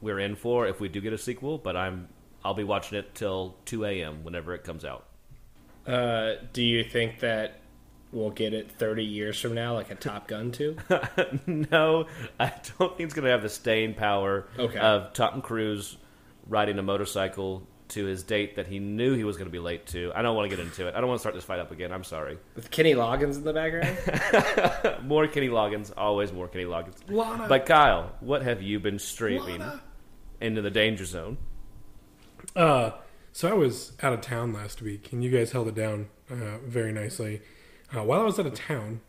we're 0.00 0.20
in 0.20 0.36
for 0.36 0.68
if 0.68 0.78
we 0.78 0.88
do 0.88 1.00
get 1.00 1.12
a 1.12 1.18
sequel. 1.18 1.58
But 1.58 1.76
I'm 1.76 2.08
I'll 2.44 2.54
be 2.54 2.64
watching 2.64 2.96
it 2.98 3.14
till 3.14 3.56
two 3.64 3.84
a.m. 3.84 4.22
whenever 4.22 4.54
it 4.54 4.62
comes 4.62 4.84
out. 4.84 5.04
Uh, 5.84 6.34
do 6.52 6.62
you 6.62 6.84
think 6.84 7.20
that 7.20 7.60
we'll 8.12 8.30
get 8.30 8.54
it 8.54 8.70
30 8.72 9.04
years 9.04 9.40
from 9.40 9.54
now, 9.54 9.74
like 9.74 9.90
a 9.90 9.94
Top 9.94 10.26
Gun 10.28 10.50
2? 10.52 10.76
no, 11.46 12.06
I 12.40 12.52
don't 12.78 12.96
think 12.96 13.06
it's 13.06 13.14
going 13.14 13.24
to 13.24 13.30
have 13.30 13.42
the 13.42 13.48
staying 13.48 13.94
power 13.94 14.48
Okay. 14.58 14.78
of 14.78 15.12
Tom 15.12 15.42
Cruise 15.42 15.96
riding 16.48 16.78
a 16.78 16.82
motorcycle 16.82 17.66
to 17.88 18.04
his 18.04 18.24
date 18.24 18.56
that 18.56 18.66
he 18.66 18.80
knew 18.80 19.14
he 19.14 19.22
was 19.22 19.36
going 19.36 19.46
to 19.46 19.52
be 19.52 19.60
late 19.60 19.86
to. 19.86 20.10
I 20.14 20.22
don't 20.22 20.34
want 20.34 20.50
to 20.50 20.56
get 20.56 20.64
into 20.64 20.88
it. 20.88 20.94
I 20.96 21.00
don't 21.00 21.08
want 21.08 21.18
to 21.18 21.20
start 21.20 21.34
this 21.36 21.44
fight 21.44 21.60
up 21.60 21.70
again. 21.70 21.92
I'm 21.92 22.02
sorry. 22.02 22.36
With 22.56 22.70
Kenny 22.72 22.94
Loggins 22.94 23.36
in 23.36 23.44
the 23.44 23.52
background? 23.52 25.02
More 25.06 25.28
Kenny 25.28 25.48
Loggins, 25.48 25.92
always 25.96 26.32
more 26.32 26.48
Kenny 26.48 26.64
Loggins. 26.64 26.96
Lana. 27.08 27.46
But 27.48 27.64
Kyle, 27.66 28.12
what 28.20 28.42
have 28.42 28.60
you 28.60 28.80
been 28.80 28.98
streaming 28.98 29.62
into 30.40 30.62
the 30.62 30.70
danger 30.70 31.04
zone? 31.04 31.38
Uh, 32.54 32.90
so 33.32 33.48
I 33.48 33.52
was 33.54 33.92
out 34.02 34.12
of 34.12 34.20
town 34.20 34.52
last 34.52 34.82
week, 34.82 35.12
and 35.12 35.22
you 35.22 35.30
guys 35.30 35.52
held 35.52 35.68
it 35.68 35.74
down 35.74 36.08
uh, 36.30 36.58
very 36.64 36.92
nicely. 36.92 37.40
Uh, 37.96 38.02
while 38.02 38.20
I 38.20 38.24
was 38.24 38.38
out 38.38 38.46
of 38.46 38.54
town, 38.54 39.00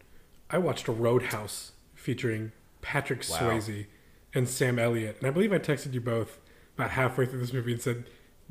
I 0.52 0.58
watched 0.60 0.88
a 0.88 0.92
Roadhouse 0.92 1.72
featuring 1.96 2.52
Patrick 2.82 3.24
Wow. 3.30 3.38
Swayze 3.40 3.88
and 4.36 4.48
Sam 4.48 4.78
Elliott, 4.78 5.18
and 5.20 5.28
I 5.28 5.32
believe 5.32 5.52
I 5.52 5.58
texted 5.60 5.94
you 5.94 6.02
both 6.02 6.40
about 6.78 6.92
halfway 6.92 7.26
through 7.26 7.40
this 7.40 7.54
movie 7.54 7.74
and 7.74 7.82
said, 7.82 8.06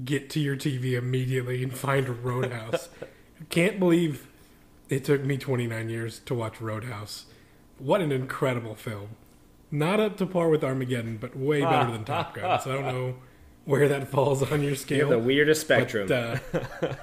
"Get 0.04 0.28
to 0.30 0.40
your 0.40 0.56
TV 0.56 0.94
immediately 0.94 1.62
and 1.62 1.72
find 1.76 2.24
Roadhouse." 2.24 2.88
Can't 3.50 3.78
believe 3.78 4.26
it 4.88 5.04
took 5.04 5.22
me 5.22 5.36
29 5.36 5.88
years 5.90 6.20
to 6.20 6.34
watch 6.34 6.60
Roadhouse. 6.60 7.26
What 7.78 8.00
an 8.00 8.10
incredible 8.12 8.74
film! 8.74 9.10
Not 9.70 10.00
up 10.00 10.16
to 10.18 10.26
par 10.26 10.48
with 10.48 10.64
Armageddon, 10.64 11.18
but 11.18 11.36
way 11.36 11.60
better 11.62 11.90
than 11.92 12.04
Top 12.04 12.34
Gun. 12.34 12.60
So 12.60 12.70
I 12.70 12.74
don't 12.74 12.84
know 12.94 13.14
where 13.64 13.88
that 13.88 14.08
falls 14.08 14.42
on 14.42 14.60
your 14.62 14.70
You 14.70 14.76
scale. 14.76 15.10
have 15.10 15.20
the 15.20 15.24
weirdest 15.26 15.60
spectrum. 15.62 16.08
But, 16.08 16.42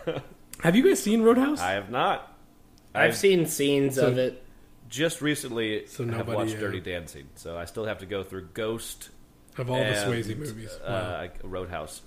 uh, 0.07 0.19
have 0.61 0.75
you 0.75 0.83
guys 0.83 1.01
seen 1.03 1.21
Roadhouse? 1.21 1.59
I 1.59 1.71
have 1.73 1.89
not. 1.89 2.35
I've 2.95 3.15
seen 3.17 3.45
scenes 3.45 3.95
So- 3.95 4.07
of 4.07 4.17
it. 4.17 4.39
Just 4.89 5.21
recently 5.23 5.87
So 5.87 6.03
have 6.05 6.17
nobody, 6.17 6.35
watched 6.37 6.55
uh, 6.57 6.59
Dirty 6.59 6.79
Dancing, 6.79 7.25
so 7.33 7.57
I 7.57 7.65
still 7.65 7.85
have 7.85 7.97
to 7.99 8.05
go 8.05 8.23
through 8.23 8.49
Ghost 8.53 9.09
of 9.57 9.69
all 9.69 9.77
the 9.77 9.83
and, 9.85 10.11
Swayze 10.13 10.37
movies. 10.37 10.77
Wow. 10.87 10.93
uh, 10.93 11.27
Roadhouse. 11.43 12.01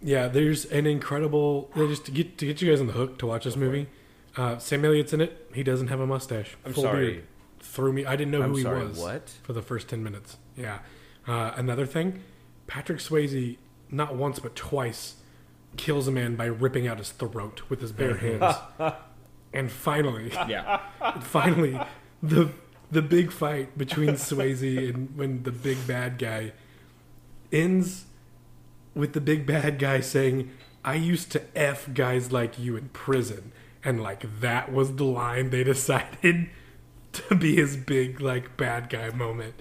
Yeah, 0.00 0.28
there's 0.28 0.64
an 0.66 0.86
incredible. 0.86 1.70
they 1.76 1.86
Just 1.86 2.04
to 2.06 2.10
get 2.10 2.38
to 2.38 2.46
get 2.46 2.60
you 2.60 2.70
guys 2.70 2.80
on 2.80 2.86
the 2.88 2.92
hook 2.92 3.18
to 3.18 3.26
watch 3.26 3.44
this 3.44 3.56
movie. 3.56 3.88
Uh, 4.36 4.58
Sam 4.58 4.84
Elliott's 4.84 5.12
in 5.12 5.20
it. 5.20 5.48
He 5.54 5.62
doesn't 5.62 5.88
have 5.88 6.00
a 6.00 6.06
mustache. 6.06 6.56
I'm 6.64 6.72
Full 6.72 6.82
sorry. 6.84 7.10
beard. 7.12 7.24
Threw 7.60 7.92
me. 7.92 8.04
I 8.04 8.16
didn't 8.16 8.32
know 8.32 8.42
I'm 8.42 8.50
who 8.50 8.56
he 8.56 8.62
sorry, 8.62 8.86
was. 8.88 8.98
what? 8.98 9.28
For 9.42 9.52
the 9.52 9.62
first 9.62 9.88
ten 9.88 10.02
minutes. 10.02 10.38
Yeah. 10.56 10.78
Uh, 11.26 11.52
another 11.54 11.86
thing, 11.86 12.22
Patrick 12.66 12.98
Swayze 12.98 13.56
not 13.90 14.16
once 14.16 14.38
but 14.40 14.56
twice 14.56 15.16
kills 15.76 16.08
a 16.08 16.10
man 16.10 16.34
by 16.34 16.46
ripping 16.46 16.88
out 16.88 16.98
his 16.98 17.10
throat 17.10 17.62
with 17.68 17.80
his 17.80 17.92
bare 17.92 18.16
hands. 18.18 18.56
and 19.52 19.70
finally, 19.70 20.30
Yeah. 20.48 20.80
finally, 21.20 21.78
the 22.22 22.50
the 22.92 23.02
big 23.02 23.32
fight 23.32 23.76
between 23.76 24.10
Swayze 24.10 24.90
and 24.94 25.16
when 25.16 25.42
the 25.42 25.50
big 25.50 25.86
bad 25.86 26.18
guy 26.18 26.52
ends 27.50 28.04
with 28.94 29.14
the 29.14 29.20
big 29.20 29.46
bad 29.46 29.78
guy 29.78 30.00
saying, 30.00 30.50
"I 30.84 30.94
used 30.94 31.32
to 31.32 31.42
f 31.56 31.88
guys 31.92 32.30
like 32.30 32.58
you 32.58 32.76
in 32.76 32.90
prison," 32.90 33.50
and 33.82 34.02
like 34.02 34.40
that 34.40 34.70
was 34.72 34.96
the 34.96 35.04
line 35.04 35.50
they 35.50 35.64
decided 35.74 36.48
to 37.12 37.34
be 37.34 37.56
his 37.56 37.76
big 37.76 38.20
like 38.20 38.56
bad 38.56 38.90
guy 38.90 39.10
moment. 39.10 39.54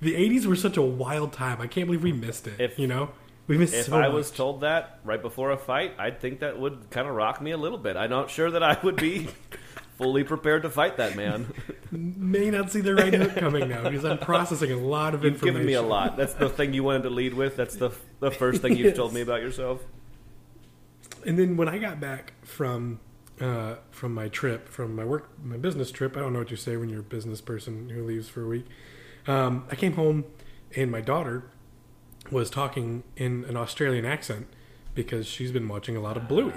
The 0.00 0.14
'80s 0.14 0.46
were 0.46 0.56
such 0.56 0.76
a 0.76 0.82
wild 0.82 1.32
time. 1.32 1.60
I 1.60 1.66
can't 1.66 1.86
believe 1.86 2.02
we 2.02 2.12
missed 2.12 2.46
it. 2.46 2.58
If- 2.58 2.78
you 2.78 2.86
know, 2.86 3.10
we 3.46 3.58
missed 3.58 3.74
If 3.74 3.86
so 3.86 3.96
I 3.96 4.08
was 4.08 4.30
told 4.30 4.60
that 4.62 5.00
right 5.04 5.20
before 5.20 5.50
a 5.50 5.58
fight, 5.58 5.92
I'd 5.98 6.20
think 6.20 6.40
that 6.40 6.58
would 6.58 6.88
kind 6.90 7.06
of 7.08 7.14
rock 7.14 7.40
me 7.42 7.50
a 7.50 7.56
little 7.56 7.78
bit. 7.78 7.96
I'm 7.96 8.10
not 8.10 8.30
sure 8.30 8.50
that 8.50 8.62
I 8.62 8.78
would 8.82 8.96
be 8.96 9.28
fully 9.98 10.24
prepared 10.24 10.62
to 10.62 10.70
fight 10.70 10.96
that 10.96 11.16
man. 11.16 11.52
may 11.90 12.50
not 12.50 12.70
see 12.70 12.80
the 12.80 12.94
right 12.94 13.12
hook 13.12 13.34
coming 13.36 13.68
now 13.68 13.82
because 13.82 14.04
I'm 14.04 14.18
processing 14.18 14.72
a 14.72 14.76
lot 14.76 15.14
of 15.14 15.24
You've 15.24 15.34
information. 15.34 15.54
given 15.54 15.66
me 15.66 15.74
a 15.74 15.82
lot. 15.82 16.16
That's 16.16 16.34
the 16.34 16.48
thing 16.48 16.72
you 16.72 16.84
wanted 16.84 17.02
to 17.02 17.10
lead 17.10 17.34
with. 17.34 17.56
That's 17.56 17.76
the 17.76 17.90
the 18.20 18.30
first 18.30 18.62
thing 18.62 18.76
you've 18.76 18.94
told 19.02 19.12
me 19.12 19.20
about 19.20 19.42
yourself. 19.42 19.82
And 21.26 21.38
then 21.38 21.56
when 21.56 21.68
I 21.68 21.78
got 21.78 22.00
back 22.00 22.32
from 22.42 23.00
uh, 23.40 23.76
from 23.90 24.14
my 24.14 24.28
trip, 24.28 24.68
from 24.68 24.94
my 24.94 25.04
work, 25.04 25.30
my 25.42 25.56
business 25.56 25.90
trip, 25.90 26.16
I 26.16 26.20
don't 26.20 26.32
know 26.32 26.38
what 26.40 26.50
you 26.50 26.56
say 26.56 26.76
when 26.76 26.88
you're 26.88 27.00
a 27.00 27.04
business 27.04 27.40
person 27.40 27.90
who 27.90 28.04
leaves 28.04 28.28
for 28.28 28.42
a 28.42 28.48
week. 28.48 28.66
Um, 29.26 29.66
I 29.70 29.74
came 29.76 29.92
home, 29.94 30.24
and 30.74 30.90
my 30.90 31.00
daughter 31.00 31.44
was 32.30 32.50
talking 32.50 33.02
in 33.16 33.44
an 33.48 33.56
Australian 33.56 34.04
accent 34.04 34.46
because 34.94 35.26
she's 35.26 35.52
been 35.52 35.68
watching 35.68 35.96
a 35.96 36.00
lot 36.00 36.16
of 36.16 36.28
Bluey, 36.28 36.52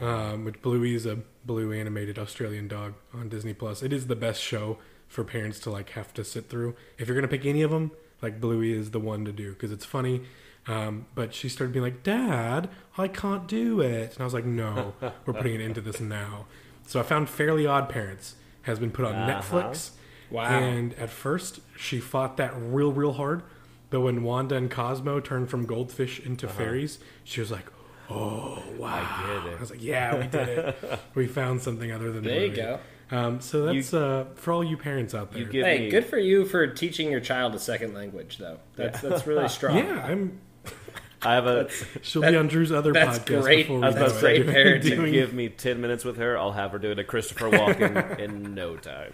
um, 0.00 0.44
which 0.44 0.60
Bluey 0.62 0.94
is 0.94 1.06
a 1.06 1.18
blue 1.44 1.72
animated 1.72 2.18
Australian 2.18 2.68
dog 2.68 2.94
on 3.14 3.28
Disney 3.28 3.54
Plus. 3.54 3.82
It 3.82 3.92
is 3.92 4.06
the 4.06 4.16
best 4.16 4.40
show 4.40 4.78
for 5.08 5.24
parents 5.24 5.58
to 5.60 5.70
like 5.70 5.90
have 5.90 6.14
to 6.14 6.24
sit 6.24 6.48
through. 6.48 6.74
If 6.98 7.08
you're 7.08 7.16
gonna 7.16 7.28
pick 7.28 7.46
any 7.46 7.62
of 7.62 7.70
them, 7.70 7.90
like 8.22 8.40
Bluey 8.40 8.72
is 8.72 8.90
the 8.90 9.00
one 9.00 9.24
to 9.24 9.32
do 9.32 9.52
because 9.52 9.72
it's 9.72 9.84
funny. 9.84 10.22
Um, 10.66 11.06
but 11.14 11.34
she 11.34 11.48
started 11.48 11.72
being 11.72 11.84
like, 11.84 12.02
"Dad, 12.02 12.68
I 12.98 13.08
can't 13.08 13.48
do 13.48 13.80
it," 13.80 14.12
and 14.12 14.20
I 14.20 14.24
was 14.24 14.34
like, 14.34 14.44
"No, 14.44 14.94
we're 15.26 15.34
putting 15.34 15.56
an 15.56 15.60
end 15.60 15.74
to 15.76 15.80
this 15.80 16.00
now." 16.00 16.46
So 16.86 17.00
I 17.00 17.02
found 17.02 17.28
Fairly 17.28 17.66
Odd 17.66 17.88
Parents 17.88 18.34
has 18.62 18.78
been 18.78 18.90
put 18.90 19.04
on 19.04 19.14
Netflix. 19.28 19.90
Wow. 20.30 20.44
And 20.44 20.94
at 20.94 21.10
first, 21.10 21.60
she 21.76 21.98
fought 21.98 22.36
that 22.36 22.52
real, 22.56 22.92
real 22.92 23.14
hard. 23.14 23.42
But 23.90 24.00
when 24.00 24.22
Wanda 24.22 24.54
and 24.54 24.70
Cosmo 24.70 25.18
turned 25.18 25.50
from 25.50 25.66
goldfish 25.66 26.20
into 26.20 26.46
fairies, 26.46 27.00
she 27.24 27.40
was 27.40 27.50
like, 27.50 27.66
"Oh 28.10 28.62
wow!" 28.78 28.88
I 28.88 29.26
get 29.42 29.52
it. 29.52 29.56
I 29.56 29.60
was 29.60 29.70
like, 29.70 29.82
"Yeah, 29.82 30.16
we 30.18 30.26
did 30.26 30.48
it. 30.48 30.76
we 31.14 31.26
found 31.26 31.62
something 31.62 31.90
other 31.92 32.10
than 32.12 32.24
There 32.24 32.46
you 32.46 32.54
go. 32.54 32.78
Um, 33.12 33.40
so 33.40 33.66
that's 33.66 33.92
uh, 33.92 34.26
for 34.36 34.52
all 34.52 34.62
you 34.62 34.76
parents 34.76 35.14
out 35.14 35.32
there. 35.32 35.44
Hey, 35.46 35.78
me 35.80 35.90
good 35.90 36.04
for 36.06 36.18
you 36.18 36.44
for 36.44 36.66
teaching 36.68 37.10
your 37.10 37.20
child 37.20 37.54
a 37.54 37.58
second 37.58 37.92
language, 37.94 38.38
though. 38.38 38.58
That's 38.76 39.00
that's 39.00 39.26
really 39.26 39.48
strong. 39.48 39.78
yeah, 39.78 40.04
I'm. 40.06 40.40
I 41.22 41.34
have 41.34 41.46
a. 41.46 41.68
She'll 42.02 42.22
be 42.22 42.34
on 42.36 42.46
Drew's 42.48 42.72
other 42.72 42.92
that's 42.92 43.18
podcast. 43.18 43.42
great. 43.42 43.56
Before 43.66 43.78
we 43.80 43.84
I 43.84 43.86
was 43.88 43.96
about 43.96 44.06
do 44.06 44.12
to 44.12 44.16
it. 44.16 44.20
say, 44.20 44.42
Great 44.42 44.56
parenting. 44.56 44.82
to 44.82 44.96
Doing- 44.96 45.12
give 45.12 45.32
me 45.34 45.48
ten 45.50 45.80
minutes 45.80 46.04
with 46.04 46.16
her, 46.18 46.38
I'll 46.38 46.52
have 46.52 46.70
her 46.72 46.78
doing 46.78 46.98
a 46.98 47.04
Christopher 47.04 47.50
Walken 47.50 48.18
in 48.18 48.54
no 48.54 48.76
time. 48.76 49.12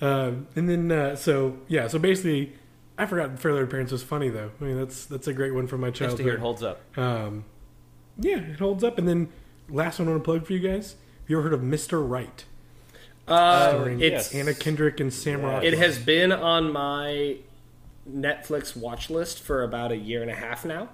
Um, 0.00 0.46
and 0.54 0.68
then 0.68 0.92
uh, 0.92 1.16
so 1.16 1.58
yeah, 1.68 1.88
so 1.88 1.98
basically, 1.98 2.54
I 2.98 3.06
forgot 3.06 3.38
Fairly 3.38 3.60
Odd 3.62 3.70
Parents 3.70 3.92
was 3.92 4.02
funny 4.02 4.28
though. 4.30 4.50
I 4.60 4.64
mean, 4.64 4.78
that's 4.78 5.04
that's 5.06 5.26
a 5.26 5.32
great 5.32 5.54
one 5.54 5.66
from 5.66 5.80
my 5.82 5.90
childhood. 5.90 6.08
Just 6.08 6.16
to 6.18 6.22
hear 6.22 6.34
it 6.34 6.40
holds 6.40 6.62
up. 6.62 6.80
Um, 6.98 7.44
yeah, 8.18 8.38
it 8.38 8.58
holds 8.58 8.82
up. 8.82 8.96
And 8.98 9.06
then 9.06 9.28
last 9.68 9.98
one 9.98 10.08
I 10.08 10.12
want 10.12 10.22
to 10.22 10.24
plug 10.24 10.46
for 10.46 10.52
you 10.54 10.60
guys. 10.60 10.92
Have 11.22 11.30
you 11.30 11.38
ever 11.38 11.50
heard 11.50 11.52
of 11.54 11.60
Mr. 11.60 12.08
Right? 12.08 12.44
Uh, 13.28 13.84
it's 13.98 14.32
Anna 14.34 14.54
Kendrick 14.54 15.00
and 15.00 15.12
Sam 15.12 15.40
Yeah. 15.40 15.46
Rockwell. 15.46 15.72
it 15.72 15.78
has 15.78 15.98
been 15.98 16.30
on 16.32 16.72
my 16.72 17.38
Netflix 18.08 18.76
watch 18.76 19.10
list 19.10 19.42
for 19.42 19.62
about 19.64 19.90
a 19.90 19.96
year 19.96 20.22
and 20.22 20.30
a 20.30 20.34
half 20.34 20.64
now, 20.64 20.90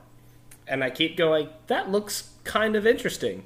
and 0.66 0.82
I 0.82 0.88
keep 0.90 1.16
going. 1.16 1.48
That 1.66 1.90
looks 1.90 2.30
kind 2.44 2.74
of 2.74 2.86
interesting, 2.86 3.44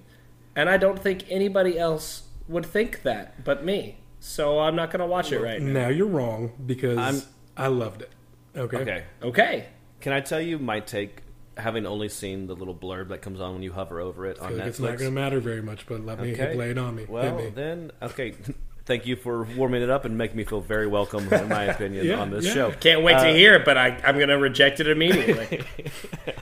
and 0.55 0.71
I 0.71 0.77
don't 0.77 1.01
think 1.03 1.25
anybody 1.29 1.77
else 1.79 2.23
would 2.49 2.65
think 2.65 3.03
that 3.03 3.43
but 3.45 3.65
me. 3.65 3.97
So 4.21 4.61
I'm 4.61 4.77
not 4.77 4.91
going 4.93 5.01
to 5.01 5.07
watch 5.07 5.33
it 5.33 5.41
right 5.41 5.61
now. 5.61 5.81
Now 5.83 5.89
you're 5.89 6.07
wrong 6.07 6.53
because 6.65 6.97
I'm- 6.99 7.23
I 7.57 7.67
loved 7.69 8.03
it. 8.03 8.11
Okay. 8.57 8.77
Okay. 8.79 9.05
Okay. 9.23 9.67
Can 10.01 10.13
I 10.13 10.21
tell 10.21 10.41
you 10.41 10.59
my 10.59 10.81
take, 10.81 11.23
having 11.57 11.87
only 11.87 12.09
seen 12.09 12.47
the 12.47 12.55
little 12.55 12.75
blurb 12.75 13.09
that 13.09 13.23
comes 13.23 13.41
on 13.41 13.55
when 13.55 13.63
you 13.63 13.73
hover 13.73 14.01
over 14.01 14.27
it 14.27 14.39
I 14.41 14.45
on 14.45 14.49
feel 14.51 14.59
like 14.59 14.67
Netflix? 14.67 14.69
it's 14.71 14.81
not 14.81 14.89
going 14.99 14.99
to 14.99 15.11
matter 15.11 15.41
very 15.41 15.63
much, 15.63 15.87
but 15.87 16.05
let 16.05 16.21
me 16.21 16.33
Okay. 16.33 16.55
lay 16.55 16.71
it 16.71 16.79
on 16.79 16.95
me. 16.95 17.07
Well, 17.09 17.37
me. 17.37 17.51
then, 17.55 17.93
okay. 18.03 18.35
Thank 18.87 19.05
you 19.05 19.17
for 19.17 19.43
warming 19.57 19.83
it 19.83 19.91
up 19.91 20.05
and 20.05 20.17
making 20.17 20.37
me 20.37 20.45
feel 20.45 20.61
very 20.61 20.87
welcome, 20.87 21.27
in 21.33 21.49
my 21.49 21.65
opinion, 21.65 22.07
Yeah, 22.07 22.21
on 22.21 22.31
this 22.31 22.47
yeah. 22.47 22.55
show. 22.55 22.71
Can't 22.71 23.03
wait 23.03 23.15
to 23.15 23.31
uh, 23.31 23.35
hear 23.35 23.55
it, 23.55 23.65
but 23.65 23.77
I, 23.77 23.89
I'm 24.05 24.15
going 24.15 24.29
to 24.29 24.39
reject 24.39 24.79
it 24.81 24.87
immediately. 24.89 25.65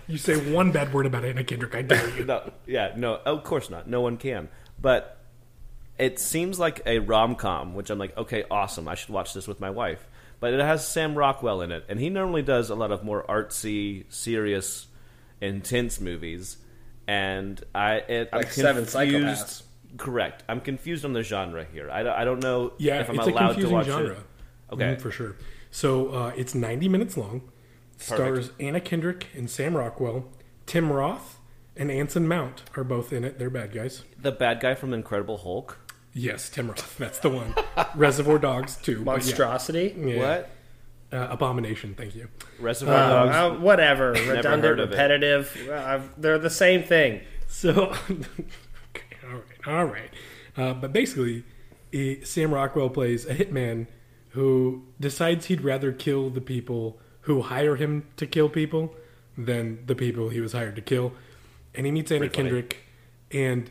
You 0.07 0.19
say 0.19 0.37
one 0.53 0.71
bad 0.71 0.93
word 0.93 1.07
about 1.07 1.25
Anna 1.25 1.43
Kendrick, 1.43 1.75
I 1.75 1.81
dare 1.81 2.07
you. 2.11 2.27
No, 2.27 2.53
yeah, 2.67 2.93
no, 2.95 3.15
of 3.25 3.43
course 3.43 3.71
not. 3.71 3.89
No 3.89 4.03
one 4.03 4.19
can. 4.19 4.51
But 4.79 5.17
it 5.99 6.19
seems 6.19 6.59
like 6.59 6.81
a 6.87 6.99
rom 6.99 7.35
com, 7.37 7.75
which 7.75 7.91
I'm 7.91 7.99
like, 7.99 8.17
okay, 8.17 8.45
awesome. 8.51 8.89
I 8.89 8.95
should 8.95 9.11
watch 9.11 9.33
this 9.35 9.47
with 9.47 9.61
my 9.61 9.71
wife. 9.71 10.07
But 10.41 10.53
it 10.53 10.61
has 10.61 10.87
Sam 10.87 11.15
Rockwell 11.17 11.63
in 11.63 11.73
it, 11.73 11.85
and 11.89 11.99
he 11.99 12.11
normally 12.11 12.43
does 12.43 12.69
a 12.71 12.75
lot 12.75 12.91
of 12.93 13.03
more 13.05 13.25
artsy, 13.29 14.05
serious, 14.13 14.87
intense 15.41 16.01
movies. 16.01 16.59
And 17.07 17.63
I, 17.75 17.95
it, 17.97 18.29
I'm 18.33 18.41
Like 18.41 18.53
Seven. 18.53 18.85
Psychopaths. 18.85 19.63
Correct. 19.97 20.43
I'm 20.49 20.61
confused 20.61 21.05
on 21.05 21.13
the 21.13 21.23
genre 21.23 21.65
here. 21.73 21.91
I, 21.91 22.03
don't- 22.03 22.17
I 22.19 22.25
don't 22.25 22.43
know 22.43 22.73
Yeah, 22.79 23.01
if 23.01 23.09
I'm 23.09 23.17
it's 23.19 23.29
a 23.29 23.31
allowed 23.31 23.41
to 23.49 23.55
confusing 23.55 23.73
watch 23.75 23.87
genre. 23.87 24.11
it. 24.13 24.19
Okay. 24.73 24.85
Mhm, 24.97 25.01
for 25.01 25.11
sure. 25.11 25.37
So 25.71 26.09
uh, 26.09 26.33
it's 26.37 26.55
90 26.55 26.89
minutes 26.89 27.17
long. 27.17 27.43
Stars 27.97 28.51
Anna 28.59 28.81
Kendrick 28.81 29.29
and 29.35 29.49
Sam 29.49 29.77
Rockwell. 29.77 30.25
Tim 30.67 30.91
Roth 30.91 31.39
and 31.77 31.91
Anson 31.91 32.27
Mount 32.27 32.63
are 32.77 32.83
both 32.85 33.13
in 33.13 33.23
it. 33.25 33.39
They're 33.39 33.51
bad 33.51 33.73
guys. 33.73 34.03
The 34.21 34.33
bad 34.33 34.61
guy 34.61 34.75
from 34.75 34.93
Incredible 34.93 35.39
Hulk. 35.39 35.79
Yes, 36.15 36.49
Tim 36.49 36.69
Roth. 36.69 36.97
That's 36.97 37.19
the 37.19 37.29
one. 37.29 37.55
Reservoir 37.97 38.39
Dogs 38.39 38.77
too. 38.77 39.03
but 39.05 39.11
yeah. 39.11 39.13
Monstrosity. 39.17 39.95
Yeah. 39.99 40.19
What? 40.19 40.51
Uh, 41.13 41.29
abomination. 41.31 41.95
Thank 41.95 42.15
you. 42.15 42.29
Reservoir 42.61 42.97
Uh, 42.97 43.09
Dogs. 43.09 43.37
uh, 43.37 43.61
whatever. 43.61 44.15
heard 44.17 44.37
Redundant, 44.37 44.81
of 44.81 44.89
it. 44.89 44.93
repetitive. 44.93 45.69
Uh, 45.71 46.01
they're 46.17 46.39
the 46.39 46.51
same 46.51 46.83
thing. 46.83 47.21
So, 47.49 47.71
okay, 48.11 49.17
all 49.25 49.35
right, 49.35 49.67
all 49.69 49.85
right. 49.85 50.11
Uh, 50.57 50.75
but 50.75 50.93
basically, 50.93 51.45
Sam 52.25 52.53
Rockwell 52.55 52.91
plays 52.91 53.27
a 53.27 53.35
hitman 53.35 53.87
who 54.31 54.85
decides 54.99 55.47
he'd 55.47 55.61
rather 55.61 55.93
kill 55.93 56.31
the 56.31 56.41
people 56.41 56.99
who 57.23 57.43
hire 57.43 57.77
him 57.77 58.07
to 58.17 58.27
kill 58.27 58.49
people 58.49 58.95
than 59.39 59.85
the 59.87 59.95
people 59.95 60.29
he 60.31 60.41
was 60.41 60.53
hired 60.53 60.75
to 60.77 60.83
kill. 60.83 61.13
And 61.75 61.87
he 61.87 61.93
meets 61.93 62.11
Anna 62.11 62.21
Pretty 62.21 62.35
funny. 62.35 62.49
Kendrick, 62.51 62.77
and 63.31 63.71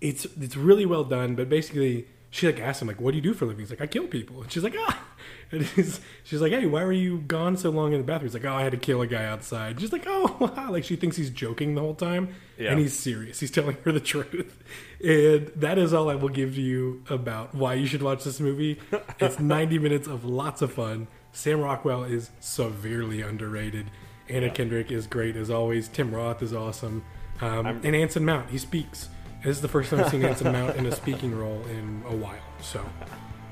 it's 0.00 0.24
it's 0.40 0.56
really 0.56 0.86
well 0.86 1.04
done. 1.04 1.34
But 1.34 1.48
basically, 1.48 2.06
she 2.30 2.46
like 2.46 2.60
asks 2.60 2.82
him 2.82 2.88
like, 2.88 3.00
"What 3.00 3.12
do 3.12 3.16
you 3.16 3.22
do 3.22 3.34
for 3.34 3.44
a 3.44 3.48
living?" 3.48 3.60
He's 3.64 3.70
like, 3.70 3.80
"I 3.80 3.86
kill 3.86 4.06
people." 4.06 4.42
And 4.42 4.50
she's 4.52 4.62
like, 4.64 4.74
"Ah." 4.78 5.04
And 5.50 5.62
he's, 5.62 5.98
she's 6.24 6.42
like, 6.42 6.52
"Hey, 6.52 6.66
why 6.66 6.84
were 6.84 6.92
you 6.92 7.20
gone 7.20 7.56
so 7.56 7.70
long 7.70 7.92
in 7.94 7.98
the 8.00 8.04
bathroom?" 8.04 8.26
He's 8.28 8.34
like, 8.34 8.44
"Oh, 8.44 8.52
I 8.54 8.62
had 8.64 8.72
to 8.72 8.76
kill 8.78 9.00
a 9.00 9.06
guy 9.06 9.24
outside." 9.24 9.80
She's 9.80 9.92
like, 9.94 10.04
"Oh, 10.06 10.36
wow!" 10.54 10.70
Like 10.70 10.84
she 10.84 10.94
thinks 10.94 11.16
he's 11.16 11.30
joking 11.30 11.74
the 11.74 11.80
whole 11.80 11.94
time, 11.94 12.34
Yeah. 12.58 12.70
and 12.72 12.78
he's 12.78 12.92
serious. 12.92 13.40
He's 13.40 13.50
telling 13.50 13.78
her 13.84 13.90
the 13.92 13.98
truth, 14.14 14.62
and 15.02 15.46
that 15.56 15.78
is 15.78 15.94
all 15.94 16.10
I 16.10 16.16
will 16.16 16.28
give 16.28 16.58
you 16.58 17.02
about 17.08 17.54
why 17.54 17.74
you 17.74 17.86
should 17.86 18.02
watch 18.02 18.24
this 18.24 18.40
movie. 18.40 18.78
It's 19.20 19.38
ninety 19.40 19.78
minutes 19.78 20.06
of 20.06 20.22
lots 20.26 20.60
of 20.60 20.70
fun. 20.70 21.08
Sam 21.32 21.60
Rockwell 21.60 22.04
is 22.04 22.30
severely 22.40 23.22
underrated. 23.22 23.86
Anna 24.28 24.50
Kendrick 24.50 24.92
is 24.92 25.06
great 25.06 25.34
as 25.34 25.48
always. 25.50 25.88
Tim 25.88 26.14
Roth 26.14 26.42
is 26.42 26.52
awesome, 26.52 27.02
um, 27.40 27.66
and 27.66 27.96
Anson 27.96 28.22
Mount 28.26 28.50
he 28.50 28.58
speaks. 28.58 29.08
This 29.42 29.56
is 29.56 29.62
the 29.62 29.68
first 29.68 29.90
time 29.90 30.00
I've 30.00 30.10
seen 30.10 30.24
Anson 30.24 30.52
Mount 30.52 30.76
in 30.76 30.86
a 30.86 30.92
speaking 30.96 31.36
role 31.36 31.62
in 31.70 32.02
a 32.08 32.14
while. 32.14 32.34
So, 32.60 32.84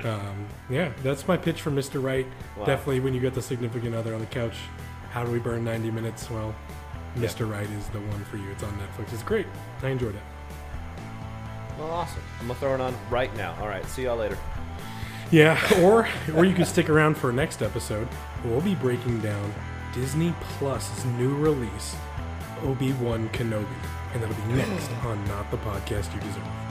um, 0.04 0.46
yeah, 0.68 0.92
that's 1.02 1.28
my 1.28 1.36
pitch 1.36 1.62
for 1.62 1.70
Mr. 1.70 2.02
Right. 2.02 2.26
Definitely, 2.64 3.00
when 3.00 3.14
you 3.14 3.20
get 3.20 3.34
the 3.34 3.42
significant 3.42 3.94
other 3.94 4.14
on 4.14 4.20
the 4.20 4.26
couch, 4.26 4.56
how 5.10 5.24
do 5.24 5.30
we 5.30 5.38
burn 5.38 5.64
90 5.64 5.90
minutes? 5.90 6.28
Well, 6.30 6.54
Mr. 7.16 7.50
Right 7.50 7.68
is 7.70 7.86
the 7.88 8.00
one 8.00 8.24
for 8.24 8.36
you. 8.36 8.50
It's 8.50 8.62
on 8.62 8.72
Netflix. 8.78 9.12
It's 9.12 9.22
great. 9.22 9.46
I 9.82 9.88
enjoyed 9.88 10.14
it. 10.14 10.22
Well, 11.78 11.90
awesome. 11.90 12.22
I'm 12.40 12.48
gonna 12.48 12.58
throw 12.58 12.74
it 12.74 12.80
on 12.80 12.96
right 13.10 13.34
now. 13.36 13.56
All 13.60 13.68
right. 13.68 13.84
See 13.86 14.04
y'all 14.04 14.16
later. 14.16 14.38
Yeah, 15.30 15.58
or 15.82 16.08
or 16.34 16.44
you 16.44 16.54
can 16.54 16.64
stick 16.64 16.88
around 16.88 17.16
for 17.16 17.32
next 17.32 17.62
episode. 17.62 18.08
We'll 18.44 18.60
be 18.60 18.74
breaking 18.74 19.20
down 19.20 19.54
Disney 19.92 20.34
Plus's 20.40 21.04
new 21.04 21.34
release, 21.36 21.96
Obi 22.62 22.92
Wan 22.94 23.28
Kenobi, 23.30 23.66
and 24.16 24.22
that'll 24.22 24.46
be 24.46 24.54
next 24.54 24.90
on 25.04 25.22
Not 25.26 25.50
the 25.50 25.58
Podcast 25.58 26.14
You 26.14 26.20
Deserve. 26.20 26.65